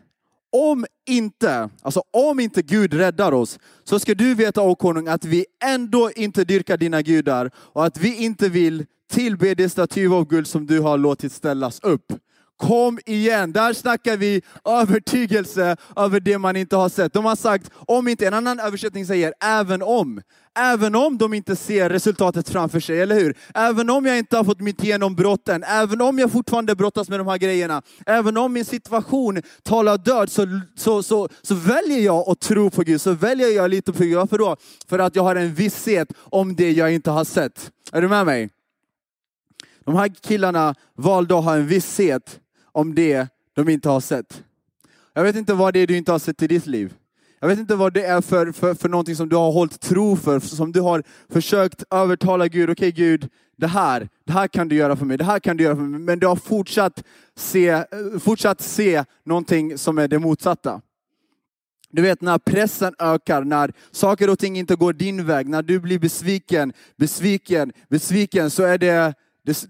om 0.52 0.87
inte, 1.09 1.69
alltså 1.83 2.02
om 2.12 2.40
inte 2.40 2.62
Gud 2.62 2.95
räddar 2.95 3.33
oss, 3.33 3.59
så 3.85 3.99
ska 3.99 4.14
du 4.14 4.35
veta, 4.35 4.62
o 4.62 4.75
konung, 4.75 5.09
att 5.09 5.25
vi 5.25 5.47
ändå 5.64 6.11
inte 6.16 6.45
dyrkar 6.45 6.76
dina 6.76 7.02
gudar 7.02 7.50
och 7.57 7.85
att 7.85 7.99
vi 7.99 8.16
inte 8.16 8.49
vill 8.49 8.87
tillbe 9.11 9.54
det 9.54 9.69
staty 9.69 10.07
av 10.07 10.28
guld 10.28 10.47
som 10.47 10.66
du 10.66 10.80
har 10.80 10.99
låtit 10.99 11.32
ställas 11.32 11.80
upp. 11.80 12.13
Kom 12.61 12.99
igen, 13.07 13.53
där 13.53 13.73
snackar 13.73 14.17
vi 14.17 14.43
övertygelse 14.65 15.77
över 15.97 16.21
det 16.21 16.39
man 16.39 16.57
inte 16.57 16.77
har 16.77 16.89
sett. 16.89 17.13
De 17.13 17.25
har 17.25 17.37
sagt, 17.37 17.71
om 17.75 18.09
inte, 18.09 18.27
en 18.27 18.35
annan 18.35 18.61
översättning 18.61 19.07
säger 19.07 19.35
även 19.41 19.83
om. 19.83 20.21
Även 20.59 20.95
om 20.95 21.19
de 21.19 21.35
inte 21.35 21.57
ser 21.57 21.91
resultatet 21.91 22.49
framför 22.49 22.81
sig, 22.81 23.01
eller 23.01 23.15
hur? 23.15 23.37
Även 23.55 23.91
om 23.91 24.07
jag 24.07 24.19
inte 24.19 24.37
har 24.37 24.45
fått 24.45 24.61
mitt 24.61 24.85
genombrott 24.85 25.49
än, 25.49 25.63
även 25.63 26.01
om 26.01 26.19
jag 26.19 26.33
fortfarande 26.33 26.77
brottas 26.77 27.09
med 27.09 27.21
de 27.21 27.29
här 27.29 27.39
grejerna, 27.39 27.83
även 28.07 28.37
om 28.37 28.53
min 28.53 28.65
situation 28.65 29.43
talar 29.63 29.99
död, 29.99 30.31
så, 30.31 30.61
så, 30.77 31.03
så, 31.03 31.29
så 31.43 31.55
väljer 31.55 32.01
jag 32.01 32.29
att 32.29 32.41
tro 32.41 32.71
på 32.71 32.83
Gud, 32.83 33.01
så 33.01 33.13
väljer 33.13 33.49
jag 33.49 33.71
lite 33.71 33.93
på 33.93 34.03
Gud. 34.03 34.17
Varför 34.17 34.39
då? 34.39 34.57
För 34.89 34.99
att 34.99 35.17
jag 35.17 35.23
har 35.23 35.37
en 35.37 35.55
visshet 35.55 36.13
om 36.19 36.57
det 36.57 36.73
jag 36.73 36.95
inte 36.95 37.11
har 37.11 37.25
sett. 37.25 37.71
Är 37.93 38.03
du 38.03 38.09
med 38.09 38.27
mig? 38.27 38.51
De 39.85 39.97
här 39.97 40.09
killarna 40.09 40.75
valde 40.97 41.39
att 41.39 41.45
ha 41.45 41.55
en 41.55 41.67
visshet 41.67 42.41
om 42.73 42.95
det 42.95 43.28
de 43.54 43.69
inte 43.69 43.89
har 43.89 44.00
sett. 44.00 44.43
Jag 45.13 45.23
vet 45.23 45.37
inte 45.37 45.54
vad 45.54 45.75
det 45.75 45.80
är 45.80 45.87
du 45.87 45.97
inte 45.97 46.13
har 46.13 46.19
sett 46.19 46.43
i 46.43 46.47
ditt 46.47 46.67
liv. 46.67 46.95
Jag 47.41 47.49
vet 47.49 47.59
inte 47.59 47.76
vad 47.76 47.93
det 47.93 48.04
är 48.04 48.21
för, 48.21 48.52
för, 48.52 48.75
för 48.75 48.89
någonting 48.89 49.17
som 49.17 49.28
du 49.28 49.37
har 49.37 49.52
hållit 49.52 49.80
tro 49.80 50.17
för, 50.17 50.41
som 50.41 50.73
du 50.73 50.80
har 50.80 51.02
försökt 51.28 51.85
övertala 51.91 52.49
Gud. 52.49 52.71
Okej 52.71 52.89
okay, 52.89 53.04
Gud, 53.04 53.28
det 53.56 53.67
här, 53.67 54.09
det 54.25 54.33
här 54.33 54.49
kan 54.49 54.69
du 54.69 54.76
göra 54.76 54.97
för 54.97 55.06
mig, 55.06 55.19
det 55.19 55.25
här 55.25 55.39
kan 55.39 55.56
du 55.56 55.65
göra 55.65 55.76
för 55.76 55.83
mig. 55.83 56.00
Men 56.00 56.19
du 56.19 56.26
har 56.26 56.37
fortsatt 56.37 57.04
se, 57.37 57.85
fortsatt 58.21 58.61
se 58.61 59.04
någonting 59.25 59.78
som 59.78 59.99
är 59.99 60.09
det 60.09 60.19
motsatta. 60.19 60.80
Du 61.91 62.02
vet 62.02 62.21
när 62.21 62.39
pressen 62.39 62.95
ökar, 62.99 63.45
när 63.45 63.73
saker 63.91 64.30
och 64.30 64.39
ting 64.39 64.59
inte 64.59 64.76
går 64.76 64.93
din 64.93 65.26
väg, 65.26 65.49
när 65.49 65.63
du 65.63 65.80
blir 65.80 65.99
besviken, 65.99 66.73
besviken, 66.97 67.73
besviken, 67.89 68.50
så 68.50 68.63
är 68.63 68.78
det 68.78 69.15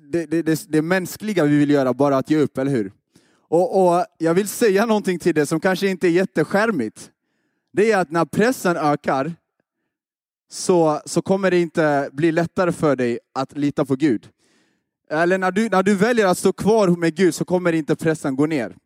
det, 0.01 0.27
det, 0.27 0.43
det, 0.43 0.67
det 0.69 0.83
mänskliga 0.83 1.45
vi 1.45 1.59
vill 1.59 1.71
göra 1.71 1.93
bara 1.95 2.17
att 2.17 2.31
ge 2.31 2.37
upp, 2.37 2.59
eller 2.59 2.71
hur? 2.71 2.93
Och, 3.49 3.87
och 3.87 4.05
jag 4.19 4.35
vill 4.35 4.49
säga 4.49 4.87
någonting 4.87 5.19
till 5.19 5.35
dig 5.35 5.47
som 5.47 5.61
kanske 5.61 5.89
inte 5.89 6.09
är 6.09 6.11
jätteskärmigt 6.11 7.11
det 7.73 7.93
är 7.93 7.99
att 7.99 8.11
när 8.11 8.25
pressen 8.25 8.77
ökar 8.77 9.33
så, 10.51 11.01
så 11.05 11.23
kommer 11.23 11.51
det 11.51 11.59
inte 11.59 12.11
bli 12.13 12.33
lättare 12.33 12.73
för 12.73 12.97
dig 12.97 13.19
att 13.35 13.57
lita 13.57 13.85
på 13.85 13.97
Gud. 13.97 14.29
Eller 15.11 15.39
när 15.39 15.51
du, 15.51 15.69
när 15.69 15.83
du 15.83 15.95
väljer 15.95 16.27
att 16.27 16.39
stå 16.39 16.53
kvar 16.53 16.89
med 16.89 17.15
Gud 17.15 17.35
så 17.35 17.45
kommer 17.45 17.73
inte 17.73 17.97
pressen 17.97 18.37
gå 18.37 18.47
ner. 18.47 18.77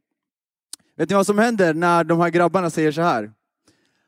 Vet 0.96 1.08
ni 1.08 1.14
vad 1.14 1.26
som 1.26 1.38
händer 1.38 1.74
när 1.74 2.04
de 2.04 2.20
här 2.20 2.28
grabbarna 2.28 2.70
säger 2.70 2.92
så 2.92 3.02
här? 3.02 3.32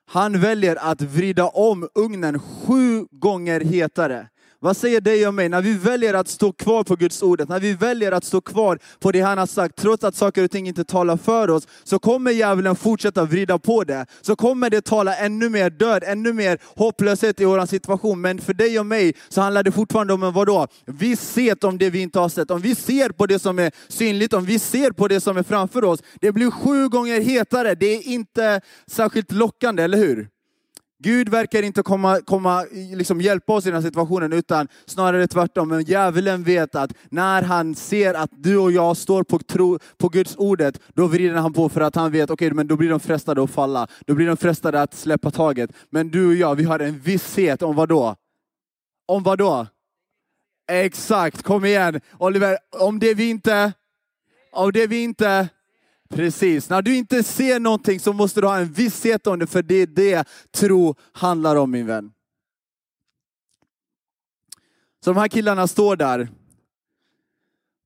Han 0.06 0.40
väljer 0.40 0.76
att 0.76 1.02
vrida 1.02 1.48
om 1.48 1.88
ugnen 1.94 2.38
sju 2.38 3.06
gånger 3.10 3.60
hetare 3.60 4.28
vad 4.66 4.76
säger 4.76 5.00
dig 5.00 5.26
och 5.28 5.34
mig 5.34 5.48
när 5.48 5.62
vi 5.62 5.72
väljer 5.72 6.14
att 6.14 6.28
stå 6.28 6.52
kvar 6.52 6.84
på 6.84 6.96
Guds 6.96 7.22
ordet, 7.22 7.48
när 7.48 7.60
vi 7.60 7.72
väljer 7.72 8.12
att 8.12 8.24
stå 8.24 8.40
kvar 8.40 8.78
på 9.00 9.12
det 9.12 9.20
han 9.20 9.38
har 9.38 9.46
sagt, 9.46 9.76
trots 9.76 10.04
att 10.04 10.14
saker 10.14 10.44
och 10.44 10.50
ting 10.50 10.68
inte 10.68 10.84
talar 10.84 11.16
för 11.16 11.50
oss, 11.50 11.68
så 11.84 11.98
kommer 11.98 12.30
djävulen 12.30 12.76
fortsätta 12.76 13.24
vrida 13.24 13.58
på 13.58 13.84
det. 13.84 14.06
Så 14.20 14.36
kommer 14.36 14.70
det 14.70 14.80
tala 14.80 15.16
ännu 15.16 15.48
mer 15.48 15.70
död, 15.70 16.04
ännu 16.06 16.32
mer 16.32 16.58
hopplöshet 16.76 17.40
i 17.40 17.44
vår 17.44 17.66
situation. 17.66 18.20
Men 18.20 18.38
för 18.38 18.54
dig 18.54 18.80
och 18.80 18.86
mig 18.86 19.14
så 19.28 19.40
handlar 19.40 19.62
det 19.62 19.72
fortfarande 19.72 20.12
om 20.12 20.22
en 20.22 20.32
vadå? 20.32 20.66
Visshet 20.86 21.64
om 21.64 21.78
det 21.78 21.90
vi 21.90 22.00
inte 22.00 22.18
har 22.18 22.28
sett. 22.28 22.50
Om 22.50 22.60
vi 22.60 22.74
ser 22.74 23.08
på 23.08 23.26
det 23.26 23.38
som 23.38 23.58
är 23.58 23.72
synligt, 23.88 24.32
om 24.32 24.44
vi 24.44 24.58
ser 24.58 24.90
på 24.90 25.08
det 25.08 25.20
som 25.20 25.36
är 25.36 25.42
framför 25.42 25.84
oss, 25.84 26.00
det 26.20 26.32
blir 26.32 26.50
sju 26.50 26.88
gånger 26.88 27.20
hetare. 27.20 27.74
Det 27.74 27.86
är 27.86 28.08
inte 28.08 28.60
särskilt 28.86 29.32
lockande, 29.32 29.82
eller 29.82 29.98
hur? 29.98 30.35
Gud 30.98 31.28
verkar 31.28 31.62
inte 31.62 31.82
komma, 31.82 32.20
komma 32.20 32.64
liksom 32.72 33.20
hjälpa 33.20 33.52
oss 33.52 33.66
i 33.66 33.68
den 33.68 33.74
här 33.74 33.88
situationen, 33.88 34.32
utan 34.32 34.68
snarare 34.86 35.26
tvärtom. 35.26 35.68
Men 35.68 35.82
djävulen 35.82 36.42
vet 36.42 36.74
att 36.74 36.92
när 37.10 37.42
han 37.42 37.74
ser 37.74 38.14
att 38.14 38.30
du 38.32 38.58
och 38.58 38.72
jag 38.72 38.96
står 38.96 39.22
på, 39.22 39.38
tro, 39.38 39.78
på 39.98 40.08
Guds 40.08 40.36
ordet, 40.36 40.80
då 40.94 41.06
vrider 41.06 41.34
han 41.34 41.52
på 41.52 41.68
för 41.68 41.80
att 41.80 41.94
han 41.94 42.12
vet, 42.12 42.30
okej, 42.30 42.46
okay, 42.46 42.56
men 42.56 42.66
då 42.66 42.76
blir 42.76 42.90
de 42.90 43.00
frestade 43.00 43.42
att 43.42 43.50
falla. 43.50 43.86
Då 44.06 44.14
blir 44.14 44.26
de 44.26 44.36
frestade 44.36 44.82
att 44.82 44.94
släppa 44.94 45.30
taget. 45.30 45.70
Men 45.90 46.08
du 46.08 46.26
och 46.26 46.34
jag, 46.34 46.54
vi 46.54 46.64
har 46.64 46.78
en 46.78 46.98
visshet 46.98 47.62
om 47.62 47.76
vad 47.76 47.88
då? 47.88 48.16
Om 49.06 49.22
vad 49.22 49.38
då? 49.38 49.66
Exakt, 50.70 51.42
kom 51.42 51.64
igen. 51.64 52.00
Oliver, 52.18 52.58
om 52.70 52.98
det 52.98 53.14
vi 53.14 53.30
inte, 53.30 53.72
om 54.52 54.72
det 54.72 54.86
vi 54.86 55.02
inte 55.02 55.48
Precis, 56.08 56.70
när 56.70 56.82
du 56.82 56.96
inte 56.96 57.22
ser 57.22 57.60
någonting 57.60 58.00
så 58.00 58.12
måste 58.12 58.40
du 58.40 58.46
ha 58.46 58.58
en 58.58 58.72
visshet 58.72 59.26
om 59.26 59.38
det, 59.38 59.46
för 59.46 59.62
det 59.62 59.74
är 59.74 59.86
det 59.86 60.28
tro 60.50 60.94
handlar 61.12 61.56
om 61.56 61.70
min 61.70 61.86
vän. 61.86 62.12
Så 65.04 65.12
de 65.12 65.20
här 65.20 65.28
killarna 65.28 65.66
står 65.66 65.96
där 65.96 66.28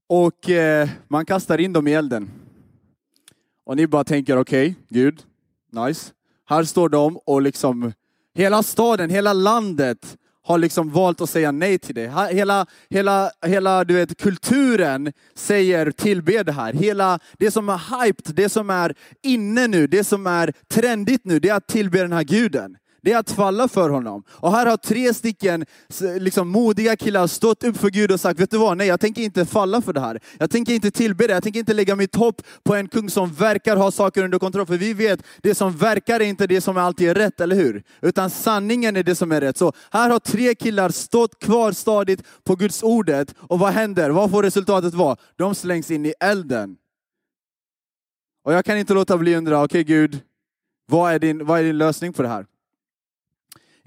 och 0.08 0.50
eh, 0.50 0.88
man 1.08 1.26
kastar 1.26 1.58
in 1.60 1.72
dem 1.72 1.86
i 1.86 1.92
elden. 1.92 2.30
Och 3.64 3.76
ni 3.76 3.86
bara 3.86 4.04
tänker, 4.04 4.36
okej, 4.36 4.70
okay, 4.70 4.82
Gud, 4.88 5.22
nice. 5.72 6.12
Här 6.44 6.64
står 6.64 6.88
de 6.88 7.16
och 7.16 7.42
liksom, 7.42 7.92
hela 8.34 8.62
staden, 8.62 9.10
hela 9.10 9.32
landet 9.32 10.18
har 10.50 10.58
liksom 10.58 10.90
valt 10.90 11.20
att 11.20 11.30
säga 11.30 11.52
nej 11.52 11.78
till 11.78 11.94
det. 11.94 12.28
Hela, 12.32 12.66
hela, 12.90 13.30
hela 13.46 13.84
du 13.84 13.94
vet, 13.94 14.20
kulturen 14.20 15.12
säger 15.34 15.90
tillbe 15.90 16.42
det 16.42 16.52
här. 16.52 16.72
Hela 16.72 17.18
det 17.38 17.50
som 17.50 17.68
är 17.68 18.04
hyped, 18.04 18.34
det 18.34 18.48
som 18.48 18.70
är 18.70 18.94
inne 19.22 19.66
nu, 19.66 19.86
det 19.86 20.04
som 20.04 20.26
är 20.26 20.52
trendigt 20.68 21.24
nu, 21.24 21.40
det 21.40 21.48
är 21.48 21.54
att 21.54 21.66
tillbe 21.66 21.98
den 21.98 22.12
här 22.12 22.22
guden. 22.22 22.76
Det 23.02 23.12
är 23.12 23.18
att 23.18 23.30
falla 23.30 23.68
för 23.68 23.90
honom. 23.90 24.22
Och 24.30 24.52
här 24.52 24.66
har 24.66 24.76
tre 24.76 25.14
stycken 25.14 25.64
liksom, 26.18 26.48
modiga 26.48 26.96
killar 26.96 27.26
stått 27.26 27.64
upp 27.64 27.76
för 27.76 27.90
Gud 27.90 28.12
och 28.12 28.20
sagt, 28.20 28.40
vet 28.40 28.50
du 28.50 28.58
vad, 28.58 28.76
nej 28.76 28.86
jag 28.86 29.00
tänker 29.00 29.22
inte 29.22 29.46
falla 29.46 29.82
för 29.82 29.92
det 29.92 30.00
här. 30.00 30.20
Jag 30.38 30.50
tänker 30.50 30.74
inte 30.74 30.90
tillbe 30.90 31.26
det, 31.26 31.32
jag 31.32 31.42
tänker 31.42 31.60
inte 31.60 31.74
lägga 31.74 31.96
mitt 31.96 32.16
hopp 32.16 32.42
på 32.62 32.74
en 32.74 32.88
kung 32.88 33.10
som 33.10 33.32
verkar 33.32 33.76
ha 33.76 33.90
saker 33.90 34.24
under 34.24 34.38
kontroll. 34.38 34.66
För 34.66 34.76
vi 34.76 34.94
vet, 34.94 35.22
det 35.42 35.54
som 35.54 35.76
verkar 35.76 36.20
är 36.20 36.24
inte 36.24 36.46
det 36.46 36.60
som 36.60 36.76
alltid 36.76 37.08
är 37.08 37.14
rätt, 37.14 37.40
eller 37.40 37.56
hur? 37.56 37.82
Utan 38.02 38.30
sanningen 38.30 38.96
är 38.96 39.02
det 39.02 39.14
som 39.14 39.32
är 39.32 39.40
rätt. 39.40 39.56
Så 39.56 39.72
här 39.90 40.10
har 40.10 40.18
tre 40.18 40.54
killar 40.54 40.90
stått 40.90 41.38
kvar 41.38 41.72
stadigt 41.72 42.22
på 42.44 42.56
Guds 42.56 42.82
ordet. 42.82 43.34
Och 43.38 43.58
vad 43.58 43.72
händer? 43.72 44.10
Vad 44.10 44.30
får 44.30 44.42
resultatet 44.42 44.94
vara? 44.94 45.16
De 45.36 45.54
slängs 45.54 45.90
in 45.90 46.06
i 46.06 46.14
elden. 46.20 46.76
Och 48.44 48.52
jag 48.52 48.64
kan 48.64 48.78
inte 48.78 48.94
låta 48.94 49.18
bli 49.18 49.34
att 49.34 49.38
undra, 49.38 49.56
okej 49.56 49.64
okay, 49.64 49.84
Gud, 49.84 50.20
vad 50.86 51.12
är, 51.12 51.18
din, 51.18 51.46
vad 51.46 51.60
är 51.60 51.64
din 51.64 51.78
lösning 51.78 52.12
på 52.12 52.22
det 52.22 52.28
här? 52.28 52.46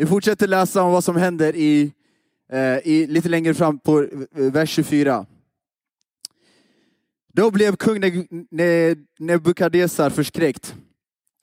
Vi 0.04 0.08
fortsätter 0.08 0.48
läsa 0.48 0.84
om 0.84 0.92
vad 0.92 1.04
som 1.04 1.16
händer 1.16 1.56
i, 1.56 1.94
eh, 2.52 2.78
i, 2.78 3.08
lite 3.08 3.30
längre 3.30 3.54
fram 3.54 3.80
på 3.80 4.02
eh, 4.02 4.08
vers 4.36 4.70
24. 4.70 5.26
Då 7.34 7.52
blev 7.52 7.76
kung 7.76 8.02
Nebukadnessar 9.20 10.10
förskräckt. 10.10 10.76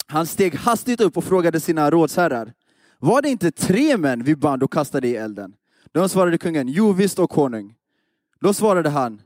Han 0.07 0.27
steg 0.27 0.55
hastigt 0.55 1.01
upp 1.01 1.16
och 1.16 1.25
frågade 1.25 1.61
sina 1.61 1.90
rådsherrar. 1.90 2.53
Var 2.99 3.23
det 3.23 3.29
inte 3.29 3.51
tre 3.51 3.96
män 3.96 4.25
vi 4.25 4.37
band 4.37 4.62
och 4.62 4.73
kastade 4.73 5.09
i 5.09 5.16
elden? 5.16 5.53
De 5.92 6.09
svarade 6.09 6.38
kungen, 6.38 6.68
jo 6.68 6.92
visst 6.92 7.18
och 7.18 7.31
konung. 7.31 7.75
Då 8.40 8.55
svarade 8.55 8.88
han, 8.88 9.23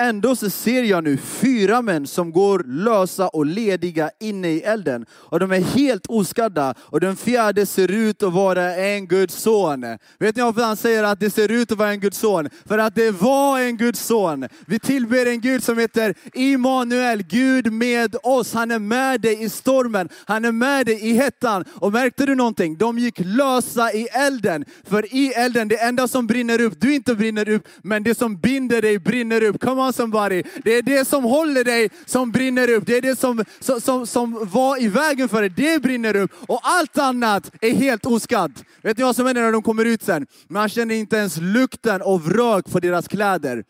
Ändå 0.00 0.36
så 0.36 0.50
ser 0.50 0.82
jag 0.82 1.04
nu 1.04 1.16
fyra 1.16 1.82
män 1.82 2.06
som 2.06 2.32
går 2.32 2.64
lösa 2.66 3.28
och 3.28 3.46
lediga 3.46 4.10
inne 4.20 4.48
i 4.48 4.60
elden. 4.60 5.06
Och 5.12 5.40
de 5.40 5.52
är 5.52 5.60
helt 5.60 6.06
oskadda. 6.06 6.74
Och 6.78 7.00
den 7.00 7.16
fjärde 7.16 7.66
ser 7.66 7.90
ut 7.90 8.22
att 8.22 8.32
vara 8.32 8.74
en 8.76 9.06
Guds 9.06 9.34
son. 9.34 9.84
Vet 10.18 10.36
ni 10.36 10.42
varför 10.42 10.62
han 10.62 10.76
säger 10.76 11.04
att 11.04 11.20
det 11.20 11.30
ser 11.30 11.50
ut 11.50 11.72
att 11.72 11.78
vara 11.78 11.90
en 11.90 12.00
Guds 12.00 12.18
son? 12.18 12.48
För 12.64 12.78
att 12.78 12.94
det 12.94 13.10
var 13.10 13.60
en 13.60 13.76
Guds 13.76 14.00
son. 14.00 14.48
Vi 14.66 14.78
tillber 14.78 15.26
en 15.26 15.40
Gud 15.40 15.64
som 15.64 15.78
heter 15.78 16.14
Immanuel, 16.34 17.22
Gud 17.22 17.72
med 17.72 18.16
oss. 18.22 18.54
Han 18.54 18.70
är 18.70 18.78
med 18.78 19.20
dig 19.20 19.44
i 19.44 19.48
stormen. 19.48 20.08
Han 20.26 20.44
är 20.44 20.52
med 20.52 20.86
dig 20.86 21.08
i 21.08 21.12
hettan. 21.12 21.64
Och 21.74 21.92
märkte 21.92 22.26
du 22.26 22.34
någonting? 22.34 22.76
De 22.76 22.98
gick 22.98 23.18
lösa 23.18 23.92
i 23.92 24.08
elden. 24.12 24.64
För 24.84 25.14
i 25.14 25.32
elden, 25.32 25.68
det 25.68 25.76
enda 25.82 26.08
som 26.08 26.26
brinner 26.26 26.60
upp, 26.60 26.80
du 26.80 26.94
inte 26.94 27.14
brinner 27.14 27.48
upp, 27.48 27.68
men 27.82 28.02
det 28.02 28.18
som 28.18 28.36
binder 28.36 28.82
dig 28.82 28.98
brinner 28.98 29.42
upp. 29.42 29.60
Come 29.60 29.82
on 29.82 29.85
somebody. 29.92 30.42
Det 30.64 30.70
är 30.70 30.82
det 30.82 31.04
som 31.04 31.24
håller 31.24 31.64
dig 31.64 31.90
som 32.06 32.30
brinner 32.32 32.70
upp. 32.70 32.86
Det 32.86 32.96
är 32.96 33.02
det 33.02 33.18
som, 33.18 33.44
som, 33.60 33.80
som, 33.80 34.06
som 34.06 34.48
var 34.52 34.82
i 34.82 34.88
vägen 34.88 35.28
för 35.28 35.40
dig. 35.40 35.50
Det 35.50 35.82
brinner 35.82 36.16
upp. 36.16 36.30
Och 36.48 36.60
allt 36.62 36.98
annat 36.98 37.52
är 37.60 37.70
helt 37.70 38.06
oskadd. 38.06 38.52
Vet 38.82 38.98
ni 38.98 39.04
vad 39.04 39.16
som 39.16 39.26
händer 39.26 39.42
när 39.42 39.52
de 39.52 39.62
kommer 39.62 39.84
ut 39.84 40.02
sen? 40.02 40.26
Man 40.48 40.68
känner 40.68 40.94
inte 40.94 41.16
ens 41.16 41.36
lukten 41.36 42.02
av 42.02 42.30
rök 42.30 42.70
på 42.70 42.80
deras 42.80 43.08
kläder. 43.08 43.64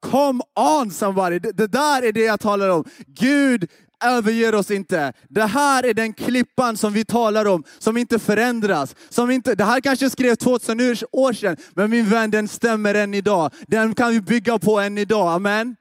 Come 0.00 0.42
on 0.80 0.90
somebody! 0.90 1.38
Det, 1.38 1.52
det 1.52 1.66
där 1.66 2.02
är 2.02 2.12
det 2.12 2.24
jag 2.24 2.40
talar 2.40 2.68
om. 2.68 2.84
Gud 3.06 3.70
överger 4.04 4.54
oss 4.54 4.70
inte. 4.70 5.12
Det 5.28 5.44
här 5.44 5.86
är 5.86 5.94
den 5.94 6.12
klippan 6.12 6.76
som 6.76 6.92
vi 6.92 7.04
talar 7.04 7.46
om, 7.46 7.64
som 7.78 7.96
inte 7.96 8.18
förändras. 8.18 8.96
Som 9.08 9.30
inte, 9.30 9.54
det 9.54 9.64
här 9.64 9.80
kanske 9.80 10.10
skrev 10.10 10.34
2000 10.34 10.80
år 11.12 11.32
sedan, 11.32 11.56
men 11.74 11.90
min 11.90 12.08
vän, 12.08 12.30
den 12.30 12.48
stämmer 12.48 12.94
än 12.94 13.14
idag. 13.14 13.50
Den 13.66 13.94
kan 13.94 14.10
vi 14.10 14.20
bygga 14.20 14.58
på 14.58 14.80
än 14.80 14.98
idag. 14.98 15.32
Amen. 15.32 15.76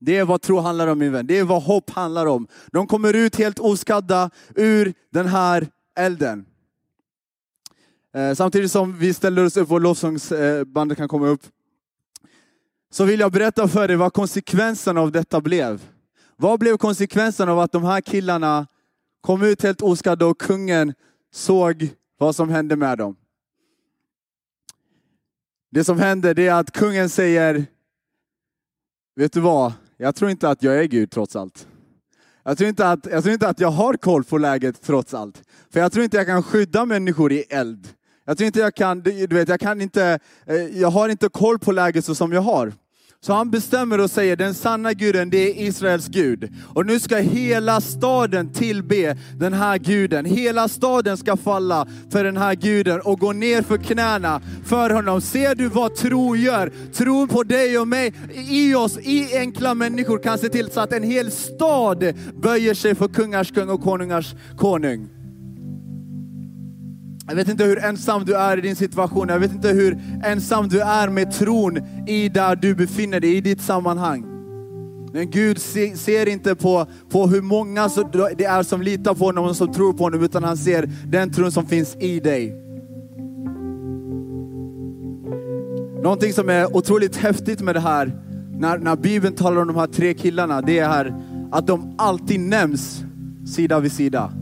Det 0.00 0.16
är 0.16 0.24
vad 0.24 0.42
tro 0.42 0.58
handlar 0.60 0.86
om 0.86 0.98
min 0.98 1.12
vän. 1.12 1.26
Det 1.26 1.38
är 1.38 1.44
vad 1.44 1.62
hopp 1.62 1.90
handlar 1.90 2.26
om. 2.26 2.46
De 2.72 2.86
kommer 2.86 3.14
ut 3.14 3.36
helt 3.36 3.58
oskadda 3.58 4.30
ur 4.54 4.94
den 5.12 5.26
här 5.26 5.68
elden. 5.98 6.44
Eh, 8.14 8.34
samtidigt 8.34 8.72
som 8.72 8.98
vi 8.98 9.14
ställer 9.14 9.44
oss 9.44 9.56
upp 9.56 9.72
och 9.72 9.80
lovsångsbandet 9.80 10.98
kan 10.98 11.08
komma 11.08 11.26
upp, 11.26 11.42
så 12.90 13.04
vill 13.04 13.20
jag 13.20 13.32
berätta 13.32 13.68
för 13.68 13.88
dig 13.88 13.96
vad 13.96 14.12
konsekvensen 14.12 14.98
av 14.98 15.12
detta 15.12 15.40
blev. 15.40 15.95
Vad 16.36 16.60
blev 16.60 16.76
konsekvensen 16.76 17.48
av 17.48 17.58
att 17.58 17.72
de 17.72 17.84
här 17.84 18.00
killarna 18.00 18.66
kom 19.20 19.42
ut 19.42 19.62
helt 19.62 19.82
oskadda 19.82 20.26
och 20.26 20.40
kungen 20.40 20.94
såg 21.32 21.88
vad 22.18 22.36
som 22.36 22.48
hände 22.48 22.76
med 22.76 22.98
dem? 22.98 23.16
Det 25.70 25.84
som 25.84 25.98
händer 25.98 26.38
är 26.38 26.52
att 26.52 26.72
kungen 26.72 27.08
säger, 27.08 27.66
vet 29.16 29.32
du 29.32 29.40
vad, 29.40 29.72
jag 29.96 30.14
tror 30.14 30.30
inte 30.30 30.48
att 30.48 30.62
jag 30.62 30.78
är 30.78 30.84
Gud 30.84 31.10
trots 31.10 31.36
allt. 31.36 31.68
Jag 32.42 32.58
tror, 32.58 32.68
inte 32.68 32.88
att, 32.88 33.06
jag 33.06 33.22
tror 33.22 33.32
inte 33.32 33.48
att 33.48 33.60
jag 33.60 33.70
har 33.70 33.94
koll 33.94 34.24
på 34.24 34.38
läget 34.38 34.82
trots 34.82 35.14
allt. 35.14 35.42
För 35.70 35.80
jag 35.80 35.92
tror 35.92 36.04
inte 36.04 36.16
jag 36.16 36.26
kan 36.26 36.42
skydda 36.42 36.84
människor 36.84 37.32
i 37.32 37.40
eld. 37.40 37.88
Jag 38.24 38.38
tror 38.38 38.46
inte 38.46 38.60
jag 38.60 38.74
kan, 38.74 39.00
du 39.00 39.26
vet, 39.26 39.48
jag 39.48 39.60
kan 39.60 39.80
inte, 39.80 40.18
eh, 40.46 40.56
jag 40.56 40.90
har 40.90 41.08
inte 41.08 41.28
koll 41.28 41.58
på 41.58 41.72
läget 41.72 42.04
så 42.04 42.14
som 42.14 42.32
jag 42.32 42.40
har. 42.40 42.72
Så 43.26 43.32
han 43.32 43.50
bestämmer 43.50 44.00
och 44.00 44.10
säger, 44.10 44.36
den 44.36 44.54
sanna 44.54 44.92
guden, 44.92 45.30
det 45.30 45.38
är 45.38 45.66
Israels 45.66 46.08
Gud. 46.08 46.52
Och 46.74 46.86
nu 46.86 47.00
ska 47.00 47.16
hela 47.16 47.80
staden 47.80 48.52
tillbe 48.52 49.16
den 49.36 49.52
här 49.52 49.78
guden. 49.78 50.24
Hela 50.24 50.68
staden 50.68 51.16
ska 51.16 51.36
falla 51.36 51.86
för 52.10 52.24
den 52.24 52.36
här 52.36 52.54
guden 52.54 53.00
och 53.00 53.18
gå 53.18 53.32
ner 53.32 53.62
för 53.62 53.76
knäna 53.78 54.40
för 54.64 54.90
honom. 54.90 55.20
Ser 55.20 55.54
du 55.54 55.68
vad 55.68 55.94
tro 55.94 56.36
gör? 56.36 56.72
Tron 56.92 57.28
på 57.28 57.42
dig 57.42 57.78
och 57.78 57.88
mig, 57.88 58.14
i 58.34 58.74
oss, 58.74 58.98
i 58.98 59.38
enkla 59.38 59.74
människor 59.74 60.18
kan 60.18 60.38
se 60.38 60.48
till 60.48 60.70
så 60.70 60.80
att 60.80 60.92
en 60.92 61.02
hel 61.02 61.30
stad 61.30 62.14
böjer 62.42 62.74
sig 62.74 62.94
för 62.94 63.08
kungars 63.08 63.52
kung 63.52 63.68
och 63.68 63.82
konungars 63.82 64.34
konung. 64.56 65.15
Jag 67.28 67.34
vet 67.36 67.48
inte 67.48 67.64
hur 67.64 67.84
ensam 67.84 68.24
du 68.24 68.36
är 68.36 68.58
i 68.58 68.60
din 68.60 68.76
situation. 68.76 69.28
Jag 69.28 69.38
vet 69.38 69.52
inte 69.52 69.68
hur 69.68 69.98
ensam 70.24 70.68
du 70.68 70.80
är 70.80 71.08
med 71.08 71.32
tron 71.32 71.78
i 72.06 72.28
där 72.28 72.56
du 72.56 72.74
befinner 72.74 73.20
dig, 73.20 73.36
i 73.36 73.40
ditt 73.40 73.60
sammanhang. 73.60 74.26
Men 75.12 75.30
Gud 75.30 75.58
ser 75.96 76.28
inte 76.28 76.54
på, 76.54 76.86
på 77.10 77.26
hur 77.26 77.42
många 77.42 77.90
det 78.36 78.44
är 78.44 78.62
som 78.62 78.82
litar 78.82 79.14
på 79.14 79.24
honom 79.24 79.44
och 79.44 79.56
som 79.56 79.72
tror 79.72 79.92
på 79.92 80.04
honom, 80.04 80.22
utan 80.22 80.44
han 80.44 80.56
ser 80.56 80.90
den 81.06 81.32
tron 81.32 81.52
som 81.52 81.66
finns 81.66 81.96
i 82.00 82.20
dig. 82.20 82.62
Någonting 86.02 86.32
som 86.32 86.48
är 86.48 86.76
otroligt 86.76 87.16
häftigt 87.16 87.60
med 87.60 87.74
det 87.74 87.80
här, 87.80 88.12
när, 88.58 88.78
när 88.78 88.96
Bibeln 88.96 89.34
talar 89.34 89.60
om 89.60 89.66
de 89.66 89.76
här 89.76 89.86
tre 89.86 90.14
killarna, 90.14 90.62
det 90.62 90.78
är 90.78 90.88
här 90.88 91.14
att 91.52 91.66
de 91.66 91.94
alltid 91.98 92.40
nämns 92.40 93.04
sida 93.46 93.80
vid 93.80 93.92
sida. 93.92 94.32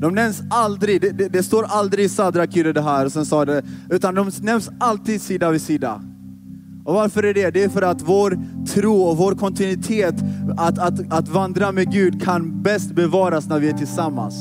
De 0.00 0.14
nämns 0.14 0.42
aldrig, 0.50 1.00
det, 1.00 1.10
det, 1.10 1.28
det 1.28 1.42
står 1.42 1.64
aldrig 1.64 2.04
i 2.04 2.08
Sadrakyrre 2.08 2.72
det 2.72 2.82
här, 2.82 3.08
sen 3.08 3.26
sa 3.26 3.44
det, 3.44 3.62
utan 3.90 4.14
de 4.14 4.30
nämns 4.40 4.70
alltid 4.80 5.22
sida 5.22 5.50
vid 5.50 5.62
sida. 5.62 6.02
Och 6.84 6.94
varför 6.94 7.22
är 7.22 7.34
det? 7.34 7.50
Det 7.50 7.64
är 7.64 7.68
för 7.68 7.82
att 7.82 8.02
vår 8.02 8.38
tro 8.66 9.02
och 9.02 9.16
vår 9.16 9.34
kontinuitet 9.34 10.14
att, 10.56 10.78
att, 10.78 11.12
att 11.12 11.28
vandra 11.28 11.72
med 11.72 11.92
Gud 11.92 12.22
kan 12.22 12.62
bäst 12.62 12.90
bevaras 12.90 13.48
när 13.48 13.58
vi 13.58 13.68
är 13.68 13.72
tillsammans. 13.72 14.34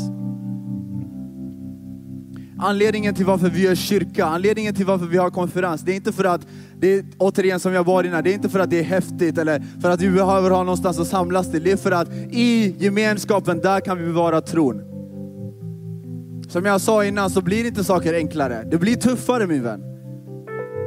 Anledningen 2.58 3.16
till 3.16 3.26
varför 3.26 3.50
vi 3.50 3.62
gör 3.62 3.76
kyrka, 3.76 4.26
anledningen 4.26 4.76
till 4.76 4.86
varför 4.86 5.06
vi 5.06 5.18
har 5.18 5.30
konferens, 5.30 5.82
det 5.82 5.92
är 5.92 5.96
inte 5.96 6.12
för 6.12 6.24
att, 6.24 6.48
det 6.80 6.94
är, 6.94 7.06
återigen 7.18 7.60
som 7.60 7.74
jag 7.74 7.84
var 7.84 8.04
innan, 8.04 8.24
det 8.24 8.32
är 8.32 8.34
inte 8.34 8.50
för 8.50 8.60
att 8.60 8.70
det 8.70 8.80
är 8.80 8.84
häftigt 8.84 9.38
eller 9.38 9.64
för 9.82 9.90
att 9.90 10.02
vi 10.02 10.10
behöver 10.10 10.50
ha 10.52 10.64
någonstans 10.64 11.00
att 11.00 11.08
samlas 11.08 11.52
till. 11.52 11.64
Det 11.64 11.72
är 11.72 11.78
för 11.78 11.92
att 11.92 12.10
i 12.32 12.76
gemenskapen, 12.80 13.60
där 13.60 13.80
kan 13.80 13.98
vi 13.98 14.06
bevara 14.06 14.42
tron. 14.42 14.95
Som 16.56 16.66
jag 16.66 16.82
sa 16.82 17.06
innan 17.06 17.30
så 17.30 17.42
blir 17.42 17.66
inte 17.66 17.84
saker 17.84 18.14
enklare. 18.14 18.64
Det 18.72 18.78
blir 18.78 18.96
tuffare 18.96 19.48
min 19.48 19.64
vän. 19.64 19.82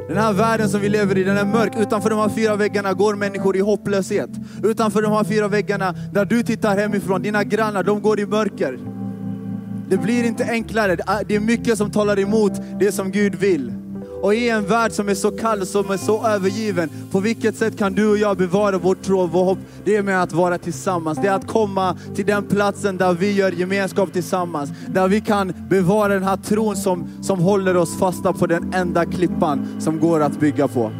Den 0.07 0.17
här 0.17 0.33
världen 0.33 0.69
som 0.69 0.81
vi 0.81 0.89
lever 0.89 1.17
i, 1.17 1.23
den 1.23 1.37
är 1.37 1.45
mörk. 1.45 1.73
Utanför 1.79 2.09
de 2.09 2.19
här 2.19 2.29
fyra 2.29 2.55
väggarna 2.55 2.93
går 2.93 3.15
människor 3.15 3.55
i 3.55 3.59
hopplöshet. 3.59 4.29
Utanför 4.63 5.01
de 5.01 5.11
här 5.11 5.23
fyra 5.23 5.47
väggarna, 5.47 5.95
där 6.13 6.25
du 6.25 6.43
tittar 6.43 6.77
hemifrån, 6.77 7.21
dina 7.21 7.43
grannar, 7.43 7.83
de 7.83 8.01
går 8.01 8.19
i 8.19 8.25
mörker. 8.25 8.79
Det 9.89 9.97
blir 9.97 10.23
inte 10.23 10.45
enklare. 10.45 10.97
Det 11.27 11.35
är 11.35 11.39
mycket 11.39 11.77
som 11.77 11.91
talar 11.91 12.19
emot 12.19 12.51
det 12.79 12.91
som 12.91 13.11
Gud 13.11 13.35
vill. 13.35 13.78
Och 14.21 14.35
i 14.35 14.49
en 14.49 14.65
värld 14.65 14.91
som 14.91 15.09
är 15.09 15.13
så 15.13 15.31
kall, 15.31 15.61
och 15.61 15.67
som 15.67 15.91
är 15.91 15.97
så 15.97 16.27
övergiven, 16.27 16.89
på 17.11 17.19
vilket 17.19 17.55
sätt 17.55 17.77
kan 17.77 17.93
du 17.93 18.09
och 18.09 18.17
jag 18.17 18.37
bevara 18.37 18.77
vår 18.77 18.95
tro 18.95 19.19
och 19.19 19.31
vår 19.31 19.43
hopp? 19.43 19.59
Det 19.83 19.95
är 19.95 20.03
med 20.03 20.23
att 20.23 20.33
vara 20.33 20.57
tillsammans. 20.57 21.19
Det 21.21 21.27
är 21.27 21.33
att 21.33 21.47
komma 21.47 21.97
till 22.15 22.25
den 22.25 22.43
platsen 22.43 22.97
där 22.97 23.13
vi 23.13 23.31
gör 23.31 23.51
gemenskap 23.51 24.13
tillsammans. 24.13 24.69
Där 24.87 25.07
vi 25.07 25.21
kan 25.21 25.53
bevara 25.69 26.13
den 26.13 26.23
här 26.23 26.37
tron 26.37 26.75
som, 26.75 27.09
som 27.21 27.39
håller 27.39 27.77
oss 27.77 27.97
fasta 27.99 28.33
på 28.33 28.47
den 28.47 28.73
enda 28.73 29.05
klippan 29.05 29.67
som 29.79 29.99
går 29.99 30.19
att 30.19 30.39
bygga 30.39 30.67
på. 30.67 30.91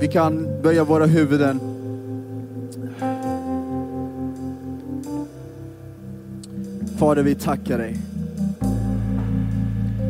Vi 0.00 0.08
kan 0.08 0.62
böja 0.62 0.84
våra 0.84 1.06
huvuden. 1.06 1.69
Fader, 7.00 7.22
vi 7.22 7.34
tackar 7.34 7.78
dig. 7.78 7.96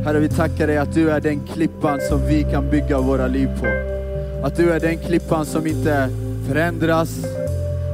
Herre, 0.04 0.18
vi 0.18 0.28
tackar 0.28 0.66
dig 0.66 0.78
att 0.78 0.94
du 0.94 1.10
är 1.10 1.20
den 1.20 1.40
klippan 1.40 1.98
som 2.08 2.26
vi 2.26 2.42
kan 2.42 2.70
bygga 2.70 3.00
våra 3.00 3.26
liv 3.26 3.48
på. 3.60 3.66
Att 4.46 4.56
du 4.56 4.72
är 4.72 4.80
den 4.80 4.98
klippan 4.98 5.46
som 5.46 5.66
inte 5.66 6.08
förändras. 6.48 7.24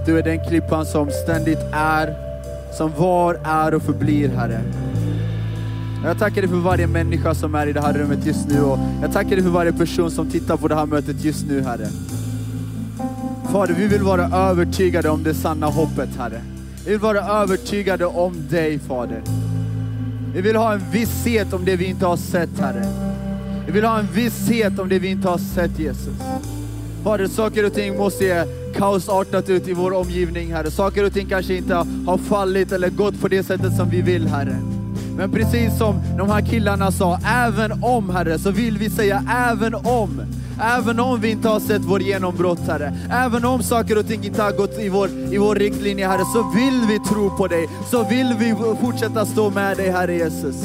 Du 0.06 0.18
är 0.18 0.22
den 0.22 0.48
klippan 0.48 0.87
som 0.87 1.11
ständigt 1.11 1.59
är, 1.72 2.14
som 2.78 2.92
var, 2.98 3.40
är 3.44 3.74
och 3.74 3.82
förblir, 3.82 4.28
Herre. 4.28 4.61
Jag 6.04 6.18
tackar 6.18 6.42
dig 6.42 6.50
för 6.50 6.56
varje 6.56 6.87
människa 6.87 7.35
som 7.35 7.54
är 7.54 7.66
i 7.66 7.72
det 7.72 7.80
här 7.80 7.92
rummet 7.92 8.26
just 8.26 8.48
nu 8.48 8.62
och 8.62 8.78
jag 9.02 9.12
tackar 9.12 9.30
dig 9.30 9.42
för 9.42 9.50
varje 9.50 9.72
person 9.72 10.11
som 10.11 10.30
tittar 10.30 10.56
på 10.56 10.68
det 10.68 10.74
här 10.74 10.87
mötet 10.87 11.24
just 11.24 11.46
nu, 11.48 11.61
Herre. 11.61 11.88
Fader, 13.52 13.74
vi 13.74 13.87
vill 13.87 14.02
vara 14.02 14.50
övertygade 14.50 15.09
om 15.11 15.22
det 15.22 15.35
sanna 15.35 15.66
hoppet, 15.66 16.09
Herre. 16.18 16.40
Vi 16.87 16.92
vill 16.92 17.01
vara 17.01 17.20
övertygade 17.20 18.07
om 18.07 18.49
dig, 18.51 18.79
Fader. 18.79 19.22
Vi 20.35 20.40
vill 20.40 20.57
ha 20.57 20.72
en 20.72 20.81
visshet 20.90 21.53
om 21.53 21.64
det 21.64 21.77
vi 21.77 21.85
inte 21.85 22.07
har 22.07 22.16
sett, 22.16 22.59
Herre. 22.59 22.87
Vi 23.66 23.72
vill 23.72 23.85
ha 23.85 23.99
en 23.99 24.07
visshet 24.14 24.79
om 24.79 24.88
det 24.88 24.99
vi 24.99 25.09
inte 25.09 25.29
har 25.29 25.38
sett, 25.38 25.79
Jesus. 25.79 26.14
Fader, 27.05 27.27
saker 27.27 27.66
och 27.66 27.75
ting 27.75 27.96
måste 27.96 28.18
se 28.18 28.44
kaosartat 28.77 29.49
ut 29.49 29.68
i 29.68 29.72
vår 29.72 29.92
omgivning, 29.92 30.53
Herre. 30.53 30.70
Saker 30.70 31.05
och 31.05 31.12
ting 31.12 31.27
kanske 31.27 31.55
inte 31.55 31.75
har 32.07 32.18
fallit 32.18 32.72
eller 32.72 32.90
gått 32.90 33.20
på 33.20 33.29
det 33.29 33.42
sättet 33.42 33.77
som 33.77 33.90
vi 33.90 34.03
vill, 34.03 34.27
Herre. 34.27 34.57
Men 35.16 35.33
precis 35.33 35.79
som 35.79 36.03
de 36.18 36.31
här 36.31 36.40
killarna 36.40 36.92
sa, 36.92 37.18
även 37.27 37.85
om 37.85 38.11
Herre, 38.11 38.38
så 38.38 38.51
vill 38.51 38.79
vi 38.79 38.90
säga 38.90 39.25
även 39.51 39.75
om. 39.75 40.22
Även 40.61 41.01
om 41.01 41.21
vi 41.21 41.31
inte 41.31 41.49
har 41.49 41.61
sett 41.61 41.83
vår 41.83 42.03
genombrott 42.03 42.61
Herre, 42.69 42.95
även 43.11 43.45
om 43.45 43.62
saker 43.62 43.99
och 43.99 44.07
ting 44.07 44.25
inte 44.25 44.42
har 44.42 44.53
gått 44.53 44.79
i 44.79 44.88
vår, 44.88 45.09
i 45.33 45.38
vår 45.38 45.55
riktlinje 45.55 46.09
Herre, 46.09 46.25
så 46.33 46.53
vill 46.57 46.81
vi 46.88 46.99
tro 46.99 47.37
på 47.37 47.47
dig, 47.47 47.69
så 47.90 48.05
vill 48.05 48.35
vi 48.38 48.55
fortsätta 48.81 49.27
stå 49.27 49.51
med 49.51 49.77
dig 49.77 49.90
Herre 49.90 50.14
Jesus. 50.14 50.57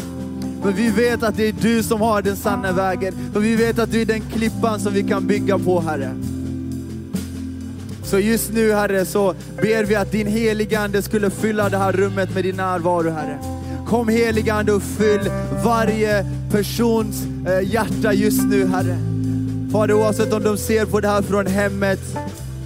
För 0.62 0.72
vi 0.72 0.90
vet 0.90 1.24
att 1.24 1.38
det 1.38 1.48
är 1.48 1.54
du 1.62 1.84
som 1.84 2.02
har 2.02 2.22
den 2.22 2.36
sanna 2.36 2.72
vägen, 2.72 3.14
för 3.34 3.40
vi 3.40 3.56
vet 3.56 3.80
att 3.80 3.92
du 3.92 4.02
är 4.02 4.06
den 4.06 4.22
klippan 4.22 4.80
som 4.80 4.94
vi 4.94 5.04
kan 5.04 5.28
bygga 5.28 5.60
på 5.60 5.82
Herre. 5.82 6.16
Så 8.04 8.20
just 8.20 8.54
nu 8.54 8.74
Herre, 8.74 9.06
så 9.06 9.36
ber 9.62 9.84
vi 9.84 9.96
att 9.96 10.12
din 10.12 10.28
heliga 10.28 10.80
Ande 10.80 11.02
skulle 11.02 11.30
fylla 11.30 11.70
det 11.70 11.78
här 11.78 11.92
rummet 11.92 12.34
med 12.34 12.44
din 12.44 12.56
närvaro 12.56 13.10
Herre. 13.10 13.40
Kom 13.88 14.08
heliga 14.08 14.54
Ande 14.54 14.74
och 14.74 14.84
fyll 14.84 15.32
varje 15.66 16.26
persons 16.52 17.24
eh, 17.48 17.74
hjärta 17.74 18.14
just 18.14 18.44
nu 18.44 18.68
Herre. 18.68 19.11
Fader, 19.72 19.94
oavsett 19.94 20.34
om 20.34 20.44
de 20.44 20.58
ser 20.58 20.86
på 20.86 21.00
det 21.00 21.08
här 21.08 21.22
från 21.22 21.48
hemmet, 21.48 22.00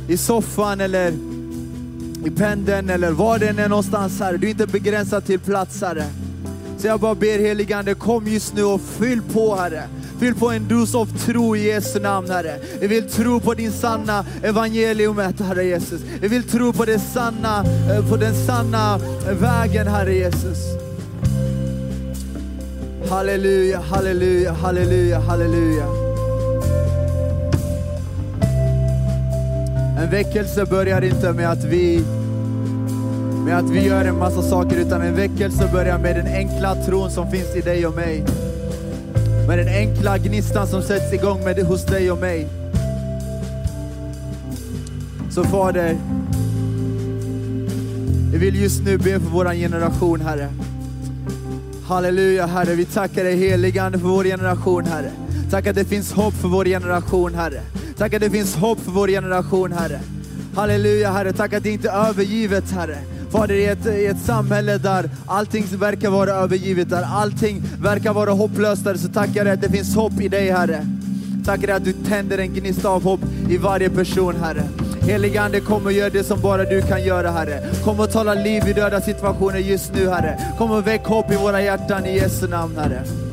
i 0.08 0.18
soffan 0.18 0.82
eller 0.82 1.14
i 2.26 2.32
pendeln 2.38 2.90
eller 2.90 3.12
var 3.12 3.40
den 3.40 3.50
än 3.50 3.60
är 3.60 3.70
någonstans 3.70 4.20
Herre. 4.20 4.38
Du 4.38 4.48
är 4.48 4.52
inte 4.52 4.68
begränsad 4.68 5.26
till 5.26 5.40
plats 5.40 5.82
Herre. 5.82 6.06
Så 6.78 6.88
jag 6.88 7.00
bara 7.00 7.16
ber 7.16 7.40
heligande, 7.40 7.94
kom 7.94 8.28
just 8.28 8.56
nu 8.56 8.64
och 8.64 8.82
fyll 8.82 9.22
på 9.34 9.56
Herre. 9.56 9.84
Fyll 10.20 10.36
på 10.36 10.52
en 10.52 10.68
dos 10.68 10.96
av 10.96 11.18
tro 11.18 11.56
i 11.56 11.68
Jesu 11.68 12.00
namn 12.00 12.30
Herre. 12.30 12.60
Vi 12.80 12.88
vill 12.88 13.10
tro 13.10 13.40
på 13.40 13.54
din 13.54 13.72
sanna 13.72 14.26
evangeliumet 14.44 15.40
Herre 15.40 15.64
Jesus. 15.64 16.02
Vi 16.22 16.28
vill 16.28 16.44
tro 16.44 16.74
på, 16.74 16.86
det 16.86 17.00
sanna, 17.00 17.66
eh, 17.92 18.10
på 18.10 18.18
den 18.18 18.46
sanna 18.46 19.00
eh, 19.30 19.34
vägen 19.34 19.88
Herre 19.88 20.14
Jesus. 20.14 20.58
Halleluja, 23.10 23.80
halleluja, 23.80 24.54
halleluja, 24.54 25.20
halleluja. 25.20 26.05
En 29.98 30.10
väckelse 30.10 30.66
börjar 30.66 31.02
inte 31.02 31.34
med 31.34 31.52
att 31.52 31.64
vi 31.64 32.04
med 33.46 33.58
att 33.58 33.70
vi 33.70 33.86
gör 33.86 34.06
en 34.06 34.18
massa 34.18 34.42
saker, 34.42 34.78
utan 34.78 35.02
en 35.02 35.16
väckelse 35.16 35.70
börjar 35.74 35.98
med 35.98 36.16
den 36.16 36.28
enkla 36.28 36.76
tron 36.76 37.12
som 37.12 37.32
finns 37.32 37.56
i 37.56 37.62
dig 37.62 37.88
och 37.88 37.96
mig. 37.96 38.24
Med 39.48 39.58
den 39.58 39.68
enkla 39.68 40.18
gnistan 40.18 40.68
som 40.68 40.82
sätts 40.82 41.14
igång 41.14 41.44
med 41.44 41.60
hos 41.60 41.86
dig 41.86 42.12
och 42.12 42.20
mig. 42.20 42.48
Så 45.30 45.44
Fader, 45.44 45.98
vi 48.32 48.38
vill 48.38 48.56
just 48.56 48.84
nu 48.84 48.98
be 48.98 49.20
för 49.20 49.30
vår 49.32 49.54
generation, 49.54 50.22
Herre. 50.22 50.50
Halleluja, 51.88 52.46
Herre. 52.46 52.76
Vi 52.76 52.86
tackar 52.86 53.24
dig 53.24 53.36
heligande 53.36 54.00
för 54.00 54.08
vår 54.08 54.24
generation, 54.24 54.86
Herre. 54.86 55.12
Tack 55.50 55.68
att 55.68 55.76
det 55.76 55.86
finns 55.86 56.14
hopp 56.14 56.34
för 56.34 56.48
vår 56.48 56.66
generation, 56.66 57.36
Herre. 57.36 57.62
Tack 57.98 58.14
att 58.14 58.22
det 58.22 58.30
finns 58.30 58.56
hopp 58.56 58.80
för 58.80 58.92
vår 58.92 59.08
generation, 59.08 59.72
Herre. 59.72 60.00
Halleluja, 60.56 61.12
Herre. 61.12 61.34
Tack 61.34 61.54
att 61.54 61.64
det 61.64 61.70
inte 61.70 61.90
är 61.90 62.10
övergivet, 62.10 62.72
Herre. 62.72 62.98
Fader, 63.32 63.56
i 63.56 63.66
ett, 63.66 63.86
i 63.86 64.06
ett 64.06 64.20
samhälle 64.20 64.78
där 64.78 65.10
allting 65.26 65.66
verkar 65.72 66.10
vara 66.10 66.32
övergivet, 66.32 66.90
där 66.90 67.04
allting 67.04 67.64
verkar 67.82 68.14
vara 68.14 68.32
hopplöst, 68.32 68.86
Herre, 68.86 68.98
så 68.98 69.08
tackar 69.08 69.36
jag 69.36 69.46
dig 69.46 69.54
att 69.54 69.62
det 69.62 69.70
finns 69.70 69.96
hopp 69.96 70.22
i 70.22 70.28
dig, 70.28 70.52
Herre. 70.52 70.88
Tackar 71.46 71.68
dig 71.68 71.76
att 71.76 71.86
du 71.86 71.94
tänder 71.94 72.38
en 72.38 72.54
gnista 72.54 72.90
av 72.90 73.04
hopp 73.04 73.20
i 73.50 73.58
varje 73.58 73.90
person, 73.90 74.36
Herre. 74.36 74.64
Helige 75.02 75.42
Ande, 75.42 75.60
kom 75.60 75.86
och 75.86 75.92
gör 75.92 76.10
det 76.10 76.24
som 76.24 76.42
bara 76.42 76.64
du 76.64 76.82
kan 76.82 77.04
göra, 77.04 77.32
Herre. 77.32 77.70
Kom 77.84 78.00
och 78.00 78.12
tala 78.12 78.34
liv 78.34 78.68
i 78.68 78.74
döda 78.74 79.02
situationer 79.02 79.58
just 79.58 79.94
nu, 79.94 80.10
Herre. 80.10 80.40
Kom 80.58 80.72
och 80.72 80.88
väck 80.88 81.06
hopp 81.06 81.32
i 81.32 81.36
våra 81.36 81.62
hjärtan 81.62 82.06
i 82.06 82.16
Jesu 82.16 82.48
namn, 82.48 82.78
Herre. 82.78 83.25